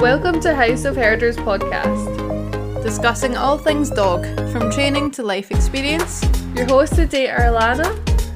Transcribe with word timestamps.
Welcome 0.00 0.38
to 0.42 0.54
House 0.54 0.84
of 0.84 0.94
Herders 0.94 1.36
podcast. 1.38 2.84
discussing 2.84 3.36
all 3.36 3.58
things 3.58 3.90
dog, 3.90 4.24
from 4.52 4.70
training 4.70 5.10
to 5.10 5.24
life 5.24 5.50
experience. 5.50 6.24
Your 6.54 6.66
hosts 6.66 6.94
today 6.94 7.28
are 7.28 7.40
Alana. 7.40 7.90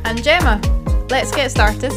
And 0.04 0.20
Gemma, 0.24 0.60
let's 1.08 1.30
get 1.30 1.52
started. 1.52 1.92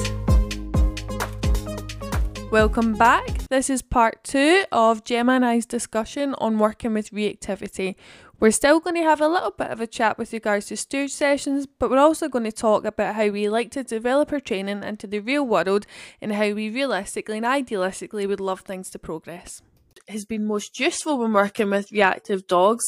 Welcome 2.51 2.93
back. 2.93 3.25
This 3.49 3.71
is 3.71 3.81
part 3.81 4.23
two 4.23 4.66
of 4.71 5.04
Gemma 5.04 5.34
and 5.34 5.46
I's 5.46 5.66
discussion 5.66 6.36
on 6.38 6.59
working 6.59 6.93
with 6.93 7.09
reactivity. 7.09 7.95
We're 8.38 8.52
still 8.52 8.81
going 8.81 8.95
to 8.97 9.04
have 9.04 9.21
a 9.21 9.29
little 9.29 9.52
bit 9.52 9.71
of 9.71 9.79
a 9.79 9.88
chat 9.88 10.17
with 10.17 10.33
regards 10.33 10.65
to 10.67 10.77
stooge 10.77 11.11
sessions, 11.11 11.65
but 11.65 11.89
we're 11.89 11.97
also 11.97 12.27
going 12.27 12.43
to 12.43 12.52
talk 12.52 12.84
about 12.84 13.15
how 13.15 13.29
we 13.29 13.47
like 13.47 13.71
to 13.71 13.84
develop 13.84 14.34
our 14.34 14.41
training 14.41 14.84
into 14.84 15.07
the 15.07 15.20
real 15.20 15.45
world 15.45 15.88
and 16.21 16.34
how 16.34 16.52
we 16.52 16.70
realistically 16.70 17.38
and 17.38 17.45
idealistically 17.45 18.27
would 18.27 18.41
love 18.41 18.59
things 18.59 18.89
to 18.89 18.99
progress. 18.99 19.61
Has 20.09 20.25
been 20.25 20.45
most 20.45 20.79
useful 20.79 21.17
when 21.17 21.31
working 21.31 21.70
with 21.70 21.91
reactive 21.93 22.45
dogs 22.45 22.84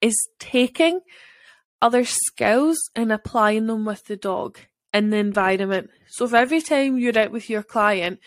is 0.00 0.28
taking 0.38 1.00
other 1.82 2.04
skills 2.04 2.78
and 2.94 3.10
applying 3.10 3.66
them 3.66 3.84
with 3.84 4.04
the 4.04 4.16
dog 4.16 4.58
in 4.92 5.10
the 5.10 5.16
environment. 5.16 5.90
So 6.08 6.24
if 6.24 6.34
every 6.34 6.60
time 6.60 6.98
you're 6.98 7.18
out 7.18 7.32
with 7.32 7.50
your 7.50 7.64
client, 7.64 8.20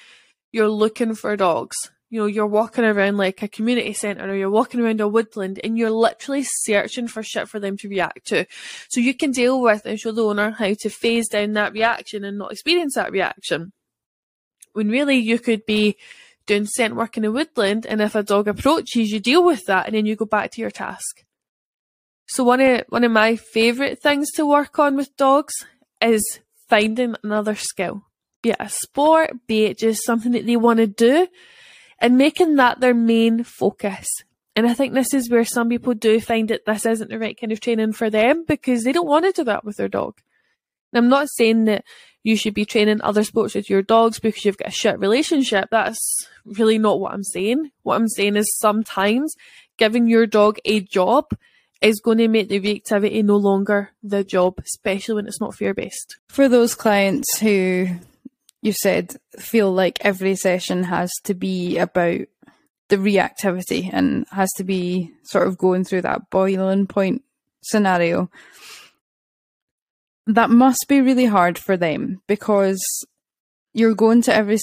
you're 0.51 0.69
looking 0.69 1.15
for 1.15 1.37
dogs, 1.37 1.77
you 2.09 2.21
know, 2.21 2.25
you're 2.25 2.47
walking 2.47 2.85
around 2.85 3.17
like 3.17 3.41
a 3.41 3.47
community 3.47 3.93
centre 3.93 4.29
or 4.29 4.35
you're 4.35 4.49
walking 4.49 4.79
around 4.79 5.01
a 5.01 5.07
woodland 5.07 5.59
and 5.63 5.77
you're 5.77 5.89
literally 5.89 6.43
searching 6.45 7.07
for 7.07 7.21
shit 7.21 7.49
for 7.49 7.59
them 7.59 7.75
to 7.77 7.89
react 7.89 8.27
to. 8.27 8.45
So 8.89 9.01
you 9.01 9.13
can 9.13 9.31
deal 9.31 9.61
with 9.61 9.85
and 9.85 9.99
show 9.99 10.11
the 10.11 10.23
owner 10.23 10.51
how 10.51 10.73
to 10.79 10.89
phase 10.89 11.27
down 11.27 11.53
that 11.53 11.73
reaction 11.73 12.23
and 12.23 12.37
not 12.37 12.51
experience 12.51 12.95
that 12.95 13.11
reaction. 13.11 13.73
When 14.71 14.89
really 14.89 15.17
you 15.17 15.37
could 15.37 15.65
be 15.65 15.97
doing 16.45 16.65
scent 16.65 16.95
work 16.95 17.17
in 17.17 17.25
a 17.25 17.31
woodland 17.31 17.85
and 17.85 18.01
if 18.01 18.15
a 18.15 18.23
dog 18.23 18.47
approaches, 18.47 19.11
you 19.11 19.19
deal 19.19 19.43
with 19.43 19.65
that 19.65 19.87
and 19.87 19.95
then 19.95 20.05
you 20.05 20.15
go 20.15 20.25
back 20.25 20.51
to 20.51 20.61
your 20.61 20.71
task. 20.71 21.25
So 22.27 22.43
one 22.43 22.61
of 22.61 22.83
one 22.89 23.03
of 23.03 23.11
my 23.11 23.35
favourite 23.35 24.01
things 24.01 24.31
to 24.33 24.45
work 24.45 24.79
on 24.79 24.95
with 24.95 25.15
dogs 25.17 25.53
is 26.01 26.39
finding 26.69 27.15
another 27.23 27.55
skill. 27.55 28.03
Be 28.41 28.51
it 28.51 28.57
a 28.59 28.69
sport, 28.69 29.31
be 29.47 29.65
it 29.65 29.77
just 29.77 30.03
something 30.03 30.33
that 30.33 30.45
they 30.45 30.57
want 30.57 30.77
to 30.77 30.87
do, 30.87 31.27
and 31.99 32.17
making 32.17 32.55
that 32.55 32.79
their 32.79 32.93
main 32.93 33.43
focus. 33.43 34.07
And 34.55 34.67
I 34.67 34.73
think 34.73 34.93
this 34.93 35.13
is 35.13 35.29
where 35.29 35.45
some 35.45 35.69
people 35.69 35.93
do 35.93 36.19
find 36.19 36.49
that 36.49 36.65
this 36.65 36.85
isn't 36.85 37.09
the 37.09 37.19
right 37.19 37.39
kind 37.39 37.51
of 37.51 37.59
training 37.59 37.93
for 37.93 38.09
them 38.09 38.43
because 38.47 38.83
they 38.83 38.91
don't 38.91 39.07
want 39.07 39.25
to 39.25 39.31
do 39.31 39.43
that 39.43 39.63
with 39.63 39.77
their 39.77 39.87
dog. 39.87 40.19
And 40.91 40.97
I'm 40.97 41.09
not 41.09 41.27
saying 41.29 41.65
that 41.65 41.83
you 42.23 42.35
should 42.35 42.53
be 42.53 42.65
training 42.65 43.01
other 43.01 43.23
sports 43.23 43.55
with 43.55 43.69
your 43.69 43.81
dogs 43.81 44.19
because 44.19 44.43
you've 44.43 44.57
got 44.57 44.69
a 44.69 44.71
shit 44.71 44.99
relationship. 44.99 45.69
That's 45.71 46.27
really 46.43 46.77
not 46.77 46.99
what 46.99 47.13
I'm 47.13 47.23
saying. 47.23 47.71
What 47.83 47.95
I'm 47.95 48.07
saying 48.07 48.35
is 48.35 48.57
sometimes 48.57 49.35
giving 49.77 50.07
your 50.07 50.25
dog 50.25 50.57
a 50.65 50.81
job 50.81 51.25
is 51.81 51.99
going 51.99 52.17
to 52.17 52.27
make 52.27 52.49
the 52.49 52.59
reactivity 52.59 53.23
no 53.23 53.37
longer 53.37 53.91
the 54.01 54.23
job, 54.23 54.59
especially 54.59 55.15
when 55.15 55.27
it's 55.27 55.39
not 55.39 55.55
fear 55.55 55.73
based. 55.73 56.17
For 56.29 56.49
those 56.49 56.73
clients 56.73 57.39
who 57.39 57.89
you 58.67 58.73
said 58.73 59.15
feel 59.39 59.71
like 59.71 59.97
every 60.05 60.35
session 60.35 60.83
has 60.83 61.09
to 61.23 61.33
be 61.33 61.77
about 61.77 62.21
the 62.89 62.97
reactivity 62.97 63.89
and 63.91 64.25
has 64.31 64.49
to 64.57 64.63
be 64.63 65.11
sort 65.23 65.47
of 65.47 65.57
going 65.57 65.83
through 65.83 66.01
that 66.01 66.29
boiling 66.29 66.85
point 66.85 67.23
scenario, 67.63 68.29
that 70.27 70.49
must 70.49 70.85
be 70.87 71.01
really 71.01 71.25
hard 71.25 71.57
for 71.57 71.77
them 71.77 72.21
because 72.27 72.79
you're 73.73 73.95
going 73.95 74.21
to 74.21 74.33
every 74.33 74.57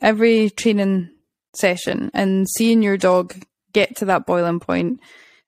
every 0.00 0.50
training 0.50 1.10
session 1.54 2.10
and 2.14 2.48
seeing 2.48 2.82
your 2.82 2.96
dog 2.96 3.34
get 3.72 3.96
to 3.96 4.04
that 4.04 4.26
boiling 4.26 4.60
point 4.60 5.00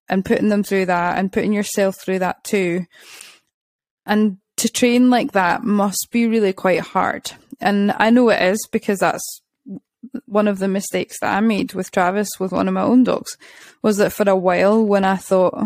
and 0.08 0.24
putting 0.24 0.48
them 0.48 0.62
through 0.62 0.86
that 0.86 1.18
and 1.18 1.32
putting 1.32 1.52
yourself 1.52 1.96
through 2.00 2.18
that 2.18 2.42
too. 2.44 2.84
And 4.04 4.38
to 4.56 4.68
train 4.68 5.10
like 5.10 5.32
that 5.32 5.62
must 5.62 6.08
be 6.10 6.26
really 6.26 6.52
quite 6.52 6.80
hard. 6.80 7.32
And 7.62 7.94
I 7.98 8.10
know 8.10 8.28
it 8.30 8.42
is 8.42 8.66
because 8.70 8.98
that's 8.98 9.40
one 10.26 10.48
of 10.48 10.58
the 10.58 10.68
mistakes 10.68 11.20
that 11.20 11.34
I 11.34 11.40
made 11.40 11.74
with 11.74 11.90
Travis 11.90 12.28
with 12.38 12.52
one 12.52 12.68
of 12.68 12.74
my 12.74 12.82
own 12.82 13.04
dogs 13.04 13.36
was 13.82 13.96
that 13.98 14.12
for 14.12 14.28
a 14.28 14.36
while 14.36 14.84
when 14.84 15.04
I 15.04 15.16
thought 15.16 15.56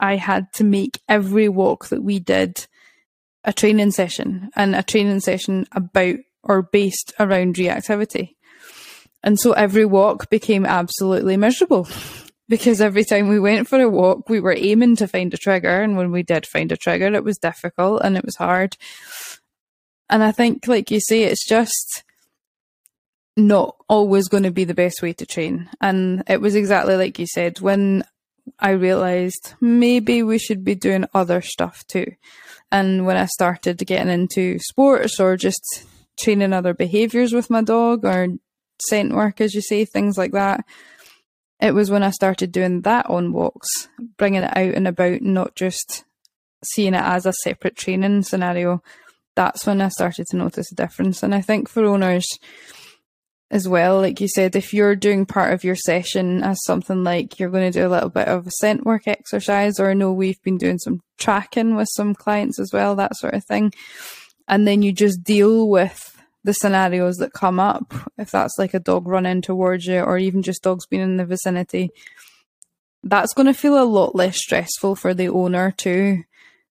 I 0.00 0.16
had 0.16 0.52
to 0.54 0.64
make 0.64 1.00
every 1.08 1.48
walk 1.48 1.88
that 1.88 2.02
we 2.02 2.18
did 2.18 2.66
a 3.44 3.52
training 3.52 3.90
session 3.90 4.50
and 4.56 4.74
a 4.74 4.82
training 4.82 5.20
session 5.20 5.66
about 5.72 6.16
or 6.42 6.62
based 6.62 7.12
around 7.18 7.56
reactivity. 7.56 8.36
And 9.22 9.38
so 9.38 9.52
every 9.52 9.84
walk 9.84 10.30
became 10.30 10.64
absolutely 10.64 11.36
miserable 11.36 11.88
because 12.48 12.80
every 12.80 13.04
time 13.04 13.28
we 13.28 13.40
went 13.40 13.68
for 13.68 13.80
a 13.80 13.88
walk, 13.88 14.28
we 14.28 14.40
were 14.40 14.54
aiming 14.56 14.96
to 14.96 15.08
find 15.08 15.34
a 15.34 15.36
trigger. 15.36 15.82
And 15.82 15.96
when 15.96 16.12
we 16.12 16.22
did 16.22 16.46
find 16.46 16.70
a 16.72 16.76
trigger, 16.76 17.12
it 17.12 17.24
was 17.24 17.38
difficult 17.38 18.02
and 18.02 18.16
it 18.16 18.24
was 18.24 18.36
hard. 18.36 18.76
And 20.10 20.22
I 20.22 20.32
think, 20.32 20.66
like 20.66 20.90
you 20.90 21.00
say, 21.00 21.24
it's 21.24 21.46
just 21.46 22.04
not 23.36 23.76
always 23.88 24.28
going 24.28 24.42
to 24.42 24.50
be 24.50 24.64
the 24.64 24.74
best 24.74 25.00
way 25.00 25.12
to 25.12 25.26
train. 25.26 25.68
And 25.80 26.24
it 26.26 26.40
was 26.40 26.54
exactly 26.54 26.96
like 26.96 27.18
you 27.18 27.26
said, 27.26 27.60
when 27.60 28.04
I 28.58 28.70
realized 28.70 29.54
maybe 29.60 30.22
we 30.22 30.38
should 30.38 30.64
be 30.64 30.74
doing 30.74 31.06
other 31.14 31.40
stuff 31.40 31.86
too. 31.86 32.12
And 32.72 33.06
when 33.06 33.16
I 33.16 33.26
started 33.26 33.78
getting 33.86 34.12
into 34.12 34.58
sports 34.58 35.20
or 35.20 35.36
just 35.36 35.86
training 36.18 36.52
other 36.52 36.74
behaviors 36.74 37.32
with 37.32 37.50
my 37.50 37.62
dog 37.62 38.04
or 38.04 38.28
scent 38.88 39.14
work, 39.14 39.40
as 39.40 39.54
you 39.54 39.62
say, 39.62 39.84
things 39.84 40.18
like 40.18 40.32
that, 40.32 40.64
it 41.60 41.74
was 41.74 41.90
when 41.90 42.02
I 42.02 42.10
started 42.10 42.52
doing 42.52 42.82
that 42.82 43.06
on 43.06 43.32
walks, 43.32 43.88
bringing 44.16 44.42
it 44.42 44.56
out 44.56 44.74
and 44.74 44.86
about, 44.86 45.22
not 45.22 45.54
just 45.54 46.04
seeing 46.64 46.94
it 46.94 47.02
as 47.02 47.26
a 47.26 47.32
separate 47.32 47.76
training 47.76 48.22
scenario. 48.22 48.82
That's 49.38 49.64
when 49.64 49.80
I 49.80 49.86
started 49.86 50.26
to 50.30 50.36
notice 50.36 50.72
a 50.72 50.74
difference. 50.74 51.22
And 51.22 51.32
I 51.32 51.42
think 51.42 51.68
for 51.68 51.84
owners 51.84 52.26
as 53.52 53.68
well, 53.68 54.00
like 54.00 54.20
you 54.20 54.26
said, 54.26 54.56
if 54.56 54.74
you're 54.74 54.96
doing 54.96 55.26
part 55.26 55.54
of 55.54 55.62
your 55.62 55.76
session 55.76 56.42
as 56.42 56.58
something 56.64 57.04
like 57.04 57.38
you're 57.38 57.48
going 57.48 57.70
to 57.70 57.78
do 57.78 57.86
a 57.86 57.88
little 57.88 58.08
bit 58.08 58.26
of 58.26 58.48
a 58.48 58.50
scent 58.50 58.84
work 58.84 59.06
exercise, 59.06 59.78
or 59.78 59.90
I 59.90 59.94
know 59.94 60.12
we've 60.12 60.42
been 60.42 60.58
doing 60.58 60.78
some 60.78 61.02
tracking 61.18 61.76
with 61.76 61.86
some 61.92 62.16
clients 62.16 62.58
as 62.58 62.72
well, 62.72 62.96
that 62.96 63.14
sort 63.14 63.34
of 63.34 63.44
thing. 63.44 63.72
And 64.48 64.66
then 64.66 64.82
you 64.82 64.90
just 64.90 65.22
deal 65.22 65.68
with 65.68 66.20
the 66.42 66.52
scenarios 66.52 67.18
that 67.18 67.32
come 67.32 67.60
up, 67.60 67.94
if 68.18 68.32
that's 68.32 68.58
like 68.58 68.74
a 68.74 68.80
dog 68.80 69.06
running 69.06 69.40
towards 69.40 69.86
you 69.86 70.00
or 70.00 70.18
even 70.18 70.42
just 70.42 70.64
dogs 70.64 70.84
being 70.84 71.02
in 71.02 71.16
the 71.16 71.24
vicinity, 71.24 71.90
that's 73.04 73.34
going 73.34 73.46
to 73.46 73.54
feel 73.54 73.80
a 73.80 73.86
lot 73.86 74.16
less 74.16 74.36
stressful 74.36 74.96
for 74.96 75.14
the 75.14 75.28
owner 75.28 75.70
too. 75.70 76.24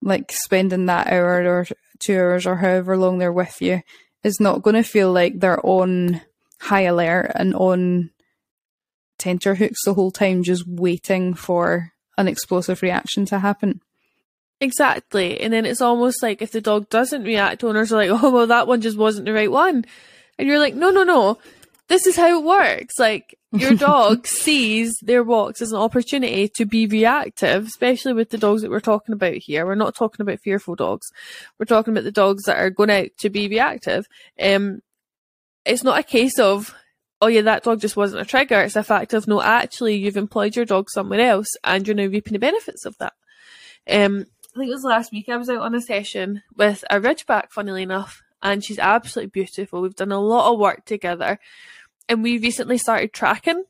Like 0.01 0.31
spending 0.31 0.85
that 0.85 1.07
hour 1.07 1.43
or 1.43 1.65
two 2.03 2.17
hours 2.17 2.45
or 2.45 2.57
however 2.57 2.97
long 2.97 3.17
they're 3.17 3.31
with 3.31 3.61
you 3.61 3.81
is 4.23 4.39
not 4.39 4.61
going 4.61 4.75
to 4.75 4.83
feel 4.83 5.11
like 5.11 5.39
they're 5.39 5.65
on 5.65 6.21
high 6.59 6.81
alert 6.81 7.31
and 7.35 7.53
on 7.55 8.09
tenterhooks 9.17 9.83
the 9.85 9.93
whole 9.93 10.11
time, 10.11 10.43
just 10.43 10.67
waiting 10.67 11.33
for 11.33 11.91
an 12.17 12.27
explosive 12.27 12.81
reaction 12.81 13.25
to 13.25 13.39
happen. 13.39 13.81
Exactly. 14.61 15.41
And 15.41 15.51
then 15.51 15.65
it's 15.65 15.81
almost 15.81 16.23
like 16.23 16.41
if 16.41 16.51
the 16.51 16.61
dog 16.61 16.89
doesn't 16.89 17.23
react, 17.23 17.63
owners 17.63 17.91
are 17.91 17.97
like, 17.97 18.23
oh, 18.23 18.31
well, 18.31 18.47
that 18.47 18.67
one 18.67 18.81
just 18.81 18.97
wasn't 18.97 19.25
the 19.25 19.33
right 19.33 19.51
one. 19.51 19.85
And 20.37 20.47
you're 20.47 20.59
like, 20.59 20.75
no, 20.75 20.89
no, 20.89 21.03
no. 21.03 21.37
This 21.89 22.07
is 22.07 22.15
how 22.15 22.39
it 22.39 22.43
works. 22.43 22.97
Like, 22.97 23.37
your 23.51 23.73
dog 23.75 24.25
sees 24.25 24.95
their 25.01 25.23
walks 25.23 25.61
as 25.61 25.71
an 25.71 25.79
opportunity 25.79 26.49
to 26.55 26.65
be 26.65 26.87
reactive, 26.87 27.67
especially 27.67 28.13
with 28.13 28.29
the 28.29 28.37
dogs 28.37 28.61
that 28.61 28.71
we're 28.71 28.79
talking 28.79 29.13
about 29.13 29.35
here. 29.35 29.65
We're 29.65 29.75
not 29.75 29.95
talking 29.95 30.23
about 30.23 30.39
fearful 30.39 30.75
dogs. 30.75 31.07
We're 31.59 31.65
talking 31.65 31.93
about 31.93 32.03
the 32.03 32.11
dogs 32.11 32.43
that 32.43 32.57
are 32.57 32.69
going 32.69 32.89
out 32.89 33.09
to 33.19 33.29
be 33.29 33.47
reactive. 33.47 34.05
Um, 34.41 34.81
it's 35.65 35.83
not 35.83 35.99
a 35.99 36.03
case 36.03 36.39
of, 36.39 36.73
oh 37.21 37.27
yeah, 37.27 37.41
that 37.41 37.63
dog 37.63 37.79
just 37.79 37.97
wasn't 37.97 38.21
a 38.21 38.25
trigger. 38.25 38.61
It's 38.61 38.75
a 38.75 38.83
fact 38.83 39.13
of, 39.13 39.27
no, 39.27 39.41
actually, 39.41 39.95
you've 39.95 40.17
employed 40.17 40.55
your 40.55 40.65
dog 40.65 40.89
somewhere 40.89 41.21
else 41.21 41.47
and 41.63 41.87
you're 41.87 41.95
now 41.95 42.05
reaping 42.05 42.33
the 42.33 42.39
benefits 42.39 42.85
of 42.85 42.97
that. 42.99 43.13
Um, 43.89 44.25
I 44.55 44.59
think 44.59 44.69
it 44.69 44.73
was 44.73 44.83
last 44.83 45.11
week 45.11 45.29
I 45.29 45.37
was 45.37 45.49
out 45.49 45.61
on 45.61 45.75
a 45.75 45.81
session 45.81 46.43
with 46.55 46.83
a 46.89 46.99
Ridgeback, 46.99 47.51
funnily 47.51 47.83
enough, 47.83 48.21
and 48.43 48.63
she's 48.63 48.77
absolutely 48.77 49.29
beautiful. 49.29 49.81
We've 49.81 49.95
done 49.95 50.11
a 50.11 50.19
lot 50.19 50.51
of 50.51 50.59
work 50.59 50.85
together, 50.85 51.39
and 52.07 52.21
we 52.21 52.37
recently 52.37 52.77
started 52.77 53.13
tracking. 53.13 53.63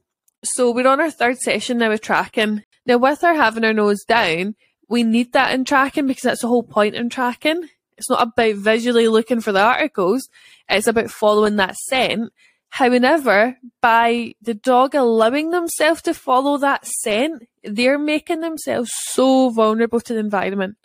So 0.44 0.72
we're 0.72 0.88
on 0.88 1.00
our 1.00 1.12
third 1.12 1.38
session 1.38 1.78
now 1.78 1.90
with 1.90 2.02
tracking. 2.02 2.64
Now, 2.86 2.98
with 2.98 3.22
her 3.22 3.36
having 3.36 3.64
her 3.64 3.72
nose 3.72 4.04
down, 4.04 4.56
we 4.90 5.04
need 5.04 5.31
that 5.31 5.54
in 5.54 5.64
tracking 5.64 6.08
because 6.08 6.24
that's 6.24 6.42
the 6.42 6.50
whole 6.50 6.64
point 6.64 6.96
in 6.96 7.10
tracking. 7.10 7.70
It's 7.98 8.10
not 8.10 8.24
about 8.24 8.56
visually 8.56 9.08
looking 9.08 9.40
for 9.40 9.52
the 9.52 9.62
articles, 9.62 10.28
it's 10.68 10.88
about 10.88 11.12
following 11.12 11.56
that 11.58 11.76
scent. 11.78 12.34
However, 12.69 13.58
by 13.81 14.34
the 14.42 14.56
dog 14.56 14.96
allowing 14.96 15.52
themselves 15.52 16.02
to 16.02 16.14
follow 16.16 16.58
that 16.58 16.88
scent, 16.88 17.48
they're 17.64 18.00
making 18.00 18.40
themselves 18.40 18.90
so 19.12 19.52
vulnerable 19.52 20.02
to 20.02 20.14
the 20.14 20.19
environment 20.19 20.78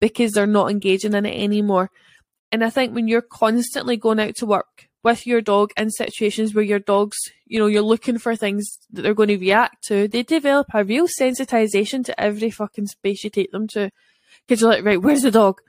because 0.00 0.32
they're 0.32 0.46
not 0.46 0.70
engaging 0.70 1.12
in 1.12 1.26
it 1.26 1.38
anymore. 1.38 1.90
And 2.52 2.64
I 2.64 2.70
think 2.70 2.94
when 2.94 3.08
you're 3.08 3.22
constantly 3.22 3.96
going 3.96 4.20
out 4.20 4.36
to 4.36 4.46
work 4.46 4.88
with 5.02 5.26
your 5.26 5.40
dog 5.40 5.70
in 5.76 5.90
situations 5.90 6.54
where 6.54 6.64
your 6.64 6.78
dog's, 6.78 7.16
you 7.46 7.58
know, 7.58 7.66
you're 7.66 7.82
looking 7.82 8.18
for 8.18 8.36
things 8.36 8.78
that 8.90 9.02
they're 9.02 9.14
going 9.14 9.28
to 9.28 9.38
react 9.38 9.84
to, 9.84 10.08
they 10.08 10.22
develop 10.22 10.66
a 10.74 10.84
real 10.84 11.06
sensitization 11.06 12.04
to 12.04 12.20
every 12.20 12.50
fucking 12.50 12.86
space 12.86 13.24
you 13.24 13.30
take 13.30 13.50
them 13.52 13.66
to. 13.68 13.90
Because 14.46 14.60
you're 14.60 14.70
like, 14.70 14.84
right, 14.84 15.00
where's 15.00 15.22
the 15.22 15.30
dog? 15.30 15.60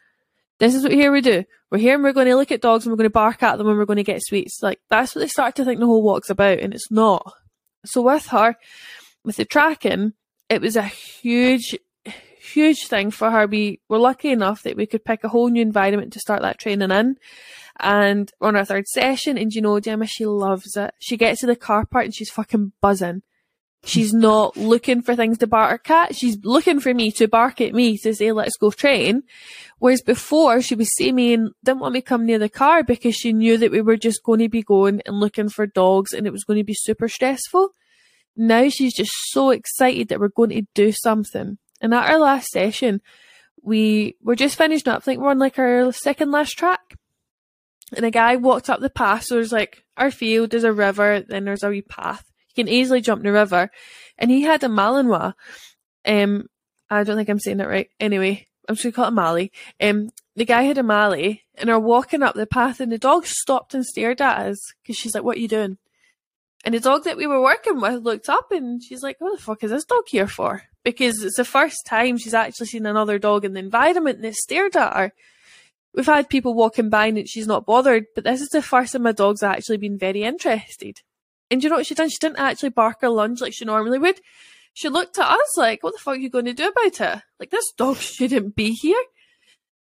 This 0.59 0.75
is 0.75 0.83
what 0.83 0.91
here 0.91 1.11
we 1.11 1.21
do. 1.21 1.43
We're 1.71 1.77
here 1.77 1.95
and 1.95 2.03
we're 2.03 2.13
going 2.13 2.27
to 2.27 2.35
look 2.35 2.51
at 2.51 2.61
dogs 2.61 2.85
and 2.85 2.91
we're 2.91 2.97
going 2.97 3.09
to 3.09 3.11
bark 3.11 3.41
at 3.41 3.57
them 3.57 3.67
and 3.67 3.77
we're 3.77 3.85
going 3.85 3.97
to 3.97 4.03
get 4.03 4.21
sweets. 4.21 4.59
Like, 4.61 4.79
that's 4.89 5.15
what 5.15 5.21
they 5.21 5.27
start 5.27 5.55
to 5.55 5.65
think 5.65 5.79
the 5.79 5.85
whole 5.85 6.03
walk's 6.03 6.29
about, 6.29 6.59
and 6.59 6.73
it's 6.73 6.91
not. 6.91 7.31
So 7.85 8.01
with 8.01 8.27
her, 8.27 8.55
with 9.23 9.37
the 9.37 9.45
tracking, 9.45 10.13
it 10.49 10.61
was 10.61 10.75
a 10.75 10.83
huge, 10.83 11.77
huge 12.51 12.87
thing 12.87 13.11
for 13.11 13.31
her. 13.31 13.47
We 13.47 13.79
were 13.89 13.97
lucky 13.97 14.29
enough 14.29 14.63
that 14.63 14.77
we 14.77 14.85
could 14.85 15.05
pick 15.05 15.23
a 15.23 15.29
whole 15.29 15.49
new 15.49 15.61
environment 15.61 16.13
to 16.13 16.19
start 16.19 16.41
that 16.41 16.59
training 16.59 16.91
in. 16.91 17.15
And 17.79 18.31
on 18.41 18.55
our 18.55 18.65
third 18.65 18.87
session, 18.87 19.37
and 19.37 19.51
you 19.51 19.61
know, 19.61 19.79
Gemma, 19.79 20.05
she 20.05 20.25
loves 20.25 20.75
it. 20.75 20.93
She 20.99 21.17
gets 21.17 21.41
to 21.41 21.47
the 21.47 21.55
car 21.55 21.85
park 21.85 22.05
and 22.05 22.15
she's 22.15 22.29
fucking 22.29 22.73
buzzing. 22.81 23.23
She's 23.83 24.13
not 24.13 24.55
looking 24.55 25.01
for 25.01 25.15
things 25.15 25.39
to 25.39 25.47
bark 25.47 25.89
at. 25.89 26.15
She's 26.15 26.37
looking 26.43 26.79
for 26.79 26.93
me 26.93 27.11
to 27.13 27.27
bark 27.27 27.59
at 27.61 27.73
me 27.73 27.97
to 27.99 28.13
say, 28.13 28.31
let's 28.31 28.55
go 28.57 28.69
train. 28.69 29.23
Whereas 29.79 30.03
before 30.03 30.61
she 30.61 30.75
would 30.75 30.87
see 30.87 31.11
me 31.11 31.33
and 31.33 31.49
didn't 31.63 31.79
want 31.79 31.95
me 31.95 32.01
to 32.01 32.05
come 32.05 32.27
near 32.27 32.37
the 32.37 32.49
car 32.49 32.83
because 32.83 33.15
she 33.15 33.33
knew 33.33 33.57
that 33.57 33.71
we 33.71 33.81
were 33.81 33.97
just 33.97 34.23
going 34.23 34.39
to 34.39 34.49
be 34.49 34.61
going 34.61 35.01
and 35.07 35.19
looking 35.19 35.49
for 35.49 35.65
dogs 35.65 36.13
and 36.13 36.27
it 36.27 36.31
was 36.31 36.43
going 36.43 36.59
to 36.59 36.63
be 36.63 36.75
super 36.75 37.09
stressful. 37.09 37.69
Now 38.37 38.69
she's 38.69 38.93
just 38.93 39.13
so 39.29 39.49
excited 39.49 40.09
that 40.09 40.19
we're 40.19 40.29
going 40.29 40.51
to 40.51 40.67
do 40.75 40.91
something. 40.91 41.57
And 41.81 41.93
at 41.93 42.09
our 42.09 42.19
last 42.19 42.49
session, 42.49 43.01
we 43.61 44.15
were 44.21 44.35
just 44.35 44.55
finishing 44.55 44.91
up. 44.91 44.97
I 44.97 44.99
think 45.01 45.21
we're 45.21 45.31
on 45.31 45.39
like 45.39 45.59
our 45.59 45.91
second 45.91 46.31
last 46.31 46.51
track 46.51 46.97
and 47.95 48.05
a 48.05 48.11
guy 48.11 48.35
walked 48.37 48.69
up 48.69 48.79
the 48.79 48.89
path. 48.89 49.23
So 49.23 49.35
there's 49.35 49.51
like 49.51 49.83
our 49.97 50.11
field, 50.11 50.51
there's 50.51 50.63
a 50.63 50.73
river, 50.73 51.23
then 51.27 51.45
there's 51.45 51.63
a 51.63 51.69
wee 51.69 51.81
path. 51.81 52.23
You 52.53 52.63
can 52.63 52.71
easily 52.71 53.01
jump 53.01 53.23
the 53.23 53.31
river. 53.31 53.69
And 54.17 54.31
he 54.31 54.41
had 54.41 54.63
a 54.63 54.67
Malinois. 54.67 55.33
Um, 56.05 56.47
I 56.89 57.03
don't 57.03 57.17
think 57.17 57.29
I'm 57.29 57.39
saying 57.39 57.59
it 57.59 57.67
right. 57.67 57.89
Anyway, 57.99 58.47
I'm 58.67 58.75
just 58.75 58.83
gonna 58.83 58.93
call 58.93 59.07
it 59.07 59.11
Mali. 59.11 59.51
Um, 59.81 60.09
the 60.35 60.45
guy 60.45 60.63
had 60.63 60.77
a 60.77 60.83
Mali 60.83 61.43
and 61.55 61.69
are 61.69 61.79
walking 61.79 62.23
up 62.23 62.35
the 62.35 62.47
path 62.47 62.79
and 62.79 62.91
the 62.91 62.97
dog 62.97 63.25
stopped 63.25 63.73
and 63.73 63.85
stared 63.85 64.21
at 64.21 64.39
us 64.39 64.73
because 64.81 64.97
she's 64.97 65.13
like, 65.13 65.23
what 65.23 65.37
are 65.37 65.41
you 65.41 65.47
doing? 65.47 65.77
And 66.63 66.75
the 66.75 66.79
dog 66.79 67.05
that 67.05 67.17
we 67.17 67.25
were 67.25 67.41
working 67.41 67.81
with 67.81 68.03
looked 68.03 68.29
up 68.29 68.51
and 68.51 68.83
she's 68.83 69.01
like, 69.01 69.17
what 69.19 69.35
the 69.35 69.43
fuck 69.43 69.63
is 69.63 69.71
this 69.71 69.85
dog 69.85 70.03
here 70.07 70.27
for? 70.27 70.63
Because 70.83 71.23
it's 71.23 71.37
the 71.37 71.45
first 71.45 71.85
time 71.87 72.17
she's 72.17 72.33
actually 72.33 72.67
seen 72.67 72.85
another 72.85 73.17
dog 73.17 73.45
in 73.45 73.53
the 73.53 73.59
environment 73.59 74.17
and 74.17 74.25
it 74.25 74.35
stared 74.35 74.75
at 74.75 74.95
her 74.95 75.11
we've 75.93 76.05
had 76.05 76.29
people 76.29 76.53
walking 76.53 76.89
by 76.89 77.07
and 77.07 77.29
she's 77.29 77.47
not 77.47 77.65
bothered, 77.65 78.05
but 78.15 78.23
this 78.23 78.41
is 78.41 78.49
the 78.49 78.61
first 78.61 78.93
time 78.93 79.03
my 79.03 79.11
dog's 79.11 79.43
actually 79.43 79.77
been 79.77 79.97
very 79.97 80.23
interested. 80.23 81.01
And 81.49 81.63
you 81.63 81.69
know 81.69 81.77
what 81.77 81.85
she 81.85 81.95
done? 81.95 82.09
She 82.09 82.17
didn't 82.19 82.39
actually 82.39 82.69
bark 82.69 82.97
or 83.03 83.09
lunge 83.09 83.41
like 83.41 83.53
she 83.53 83.65
normally 83.65 83.99
would. 83.99 84.21
She 84.73 84.87
looked 84.87 85.19
at 85.19 85.29
us 85.29 85.57
like, 85.57 85.83
what 85.83 85.93
the 85.93 85.99
fuck 85.99 86.15
are 86.15 86.19
you 86.19 86.29
going 86.29 86.45
to 86.45 86.53
do 86.53 86.69
about 86.69 87.01
it? 87.01 87.23
Like, 87.39 87.49
this 87.49 87.71
dog 87.73 87.97
shouldn't 87.97 88.55
be 88.55 88.71
here. 88.71 89.01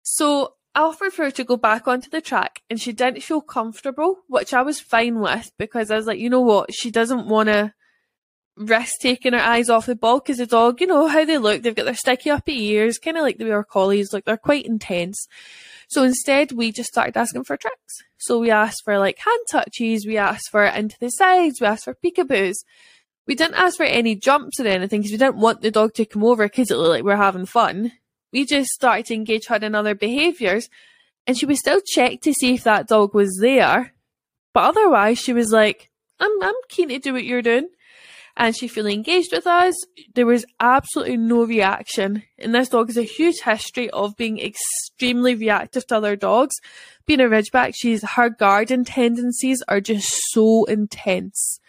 So 0.01 0.55
offered 0.79 1.13
for 1.13 1.25
her 1.25 1.31
to 1.31 1.43
go 1.43 1.57
back 1.57 1.87
onto 1.87 2.09
the 2.09 2.21
track 2.21 2.61
and 2.69 2.79
she 2.79 2.91
didn't 2.91 3.23
feel 3.23 3.41
comfortable, 3.41 4.19
which 4.27 4.53
I 4.53 4.61
was 4.61 4.79
fine 4.79 5.19
with 5.19 5.51
because 5.57 5.91
I 5.91 5.95
was 5.95 6.07
like, 6.07 6.19
you 6.19 6.29
know 6.29 6.41
what? 6.41 6.73
She 6.73 6.91
doesn't 6.91 7.27
want 7.27 7.47
to 7.47 7.73
risk 8.59 8.99
taking 8.99 9.33
her 9.33 9.39
eyes 9.39 9.69
off 9.69 9.85
the 9.85 9.95
ball 9.95 10.19
because 10.19 10.37
the 10.37 10.45
dog, 10.45 10.81
you 10.81 10.87
know 10.87 11.07
how 11.07 11.25
they 11.25 11.37
look. 11.37 11.61
They've 11.61 11.75
got 11.75 11.85
their 11.85 11.95
sticky 11.95 12.29
uppy 12.29 12.71
ears, 12.71 12.97
kind 12.97 13.17
of 13.17 13.23
like 13.23 13.37
the 13.37 13.45
way 13.45 13.51
our 13.51 13.63
collies 13.63 14.11
look. 14.11 14.25
They're 14.25 14.37
quite 14.37 14.65
intense. 14.65 15.27
So 15.87 16.03
instead, 16.03 16.51
we 16.51 16.71
just 16.71 16.89
started 16.89 17.17
asking 17.17 17.45
for 17.45 17.57
tricks. 17.57 18.03
So 18.17 18.37
we 18.37 18.51
asked 18.51 18.83
for 18.83 18.99
like 18.99 19.17
hand 19.17 19.39
touches, 19.49 20.05
we 20.05 20.17
asked 20.17 20.49
for 20.51 20.65
into 20.65 20.97
the 20.99 21.09
sides, 21.09 21.59
we 21.59 21.67
asked 21.67 21.85
for 21.85 21.95
peekaboos. 21.95 22.57
We 23.25 23.35
didn't 23.35 23.55
ask 23.55 23.77
for 23.77 23.85
any 23.85 24.15
jumps 24.15 24.59
or 24.59 24.67
anything 24.67 25.01
because 25.01 25.11
we 25.11 25.17
didn't 25.17 25.37
want 25.37 25.61
the 25.61 25.71
dog 25.71 25.93
to 25.95 26.05
come 26.05 26.23
over 26.23 26.45
because 26.45 26.69
it 26.69 26.77
looked 26.77 26.89
like 26.89 27.03
we 27.03 27.11
are 27.11 27.17
having 27.17 27.45
fun. 27.45 27.91
We 28.31 28.45
just 28.45 28.69
started 28.69 29.05
to 29.07 29.15
engage 29.15 29.47
her 29.47 29.55
in 29.55 29.75
other 29.75 29.95
behaviours 29.95 30.69
and 31.27 31.37
she 31.37 31.45
was 31.45 31.59
still 31.59 31.81
check 31.85 32.21
to 32.21 32.33
see 32.33 32.55
if 32.55 32.63
that 32.63 32.87
dog 32.87 33.13
was 33.13 33.37
there. 33.41 33.93
But 34.53 34.69
otherwise, 34.69 35.19
she 35.19 35.33
was 35.33 35.51
like, 35.51 35.89
I'm, 36.19 36.31
I'm 36.41 36.55
keen 36.69 36.89
to 36.89 36.99
do 36.99 37.13
what 37.13 37.23
you're 37.23 37.41
doing 37.41 37.69
and 38.39 38.55
she 38.55 38.69
fully 38.69 38.93
engaged 38.93 39.33
with 39.33 39.45
us. 39.45 39.75
There 40.15 40.25
was 40.25 40.45
absolutely 40.61 41.17
no 41.17 41.43
reaction. 41.43 42.23
And 42.37 42.55
this 42.55 42.69
dog 42.69 42.87
has 42.87 42.97
a 42.97 43.03
huge 43.03 43.41
history 43.41 43.89
of 43.89 44.15
being 44.15 44.39
extremely 44.39 45.35
reactive 45.35 45.85
to 45.87 45.97
other 45.97 46.15
dogs. 46.15 46.55
Being 47.05 47.19
a 47.19 47.25
Ridgeback, 47.25 47.73
she's 47.75 48.01
her 48.11 48.29
guarding 48.29 48.85
tendencies 48.85 49.61
are 49.67 49.81
just 49.81 50.09
so 50.31 50.63
intense. 50.65 51.59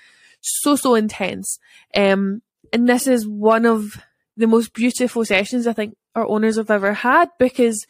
So, 0.41 0.77
so 0.77 0.95
intense. 0.95 1.59
Um, 1.95 2.43
and 2.73 2.89
this 2.89 3.09
is 3.09 3.27
one 3.27 3.67
of 3.67 4.01
the 4.37 4.47
most 4.47 4.73
beautiful 4.73 5.25
sessions 5.25 5.67
I 5.67 5.73
think 5.73 5.97
our 6.15 6.27
owners 6.27 6.57
have 6.57 6.71
ever 6.71 6.93
had 6.93 7.29
because 7.39 7.87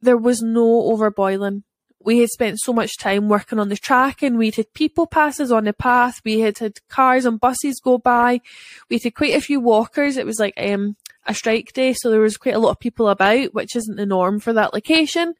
there 0.00 0.16
was 0.16 0.42
no 0.42 0.64
overboiling 0.64 1.62
we 2.06 2.20
had 2.20 2.30
spent 2.30 2.60
so 2.60 2.72
much 2.72 2.96
time 2.96 3.28
working 3.28 3.58
on 3.58 3.68
the 3.68 3.76
track 3.76 4.22
and 4.22 4.38
we'd 4.38 4.54
had 4.54 4.72
people 4.72 5.08
passes 5.08 5.50
on 5.50 5.64
the 5.64 5.72
path. 5.72 6.20
We 6.24 6.38
had 6.38 6.58
had 6.58 6.78
cars 6.88 7.24
and 7.24 7.40
buses 7.40 7.80
go 7.80 7.98
by. 7.98 8.40
We 8.88 8.98
had 8.98 9.14
quite 9.16 9.34
a 9.34 9.40
few 9.40 9.58
walkers. 9.58 10.16
It 10.16 10.24
was 10.24 10.38
like 10.38 10.54
um, 10.56 10.96
a 11.26 11.34
strike 11.34 11.72
day, 11.72 11.94
so 11.94 12.08
there 12.08 12.20
was 12.20 12.36
quite 12.36 12.54
a 12.54 12.60
lot 12.60 12.70
of 12.70 12.78
people 12.78 13.08
about, 13.08 13.52
which 13.52 13.74
isn't 13.74 13.96
the 13.96 14.06
norm 14.06 14.38
for 14.38 14.52
that 14.52 14.72
location. 14.72 15.34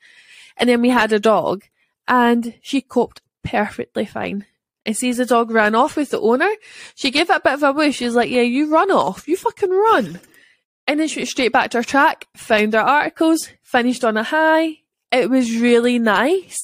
And 0.57 0.69
then 0.69 0.83
we 0.83 0.89
had 0.89 1.13
a 1.13 1.21
dog 1.21 1.63
and 2.09 2.55
she 2.63 2.81
coped 2.81 3.23
perfectly 3.45 4.05
fine. 4.05 4.45
And 4.85 4.97
sees 4.97 5.19
the 5.19 5.27
dog 5.27 5.53
ran 5.53 5.77
off 5.77 5.97
with 5.97 6.11
the 6.11 6.21
owner. 6.21 6.51
She 6.97 7.13
gave 7.13 7.31
it 7.31 7.37
a 7.37 7.41
bit 7.41 7.55
of 7.55 7.63
a 7.63 7.73
whoosh. 7.73 7.97
She's 7.97 8.15
like, 8.15 8.31
yeah, 8.31 8.43
you 8.43 8.73
run 8.73 8.91
off. 8.91 9.29
You 9.29 9.37
fucking 9.37 9.71
run. 9.71 10.21
And 10.87 11.01
then 11.01 11.09
straight 11.09 11.53
back 11.53 11.71
to 11.71 11.79
her 11.79 11.85
track, 11.85 12.29
found 12.37 12.75
our 12.75 12.87
articles, 12.87 13.49
finished 13.63 14.05
on 14.05 14.17
a 14.17 14.23
high, 14.23 14.79
it 15.11 15.31
was 15.31 15.59
really 15.59 15.99
nice. 15.99 16.57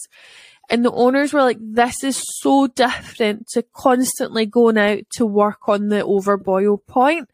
And 0.71 0.85
the 0.85 0.93
owners 0.93 1.33
were 1.33 1.43
like, 1.43 1.59
this 1.61 2.05
is 2.05 2.23
so 2.41 2.67
different 2.67 3.49
to 3.49 3.65
constantly 3.75 4.47
going 4.47 4.79
out 4.79 5.01
to 5.17 5.27
work 5.27 5.69
on 5.69 5.89
the 5.89 6.03
overboil 6.03 6.79
point. 6.87 7.29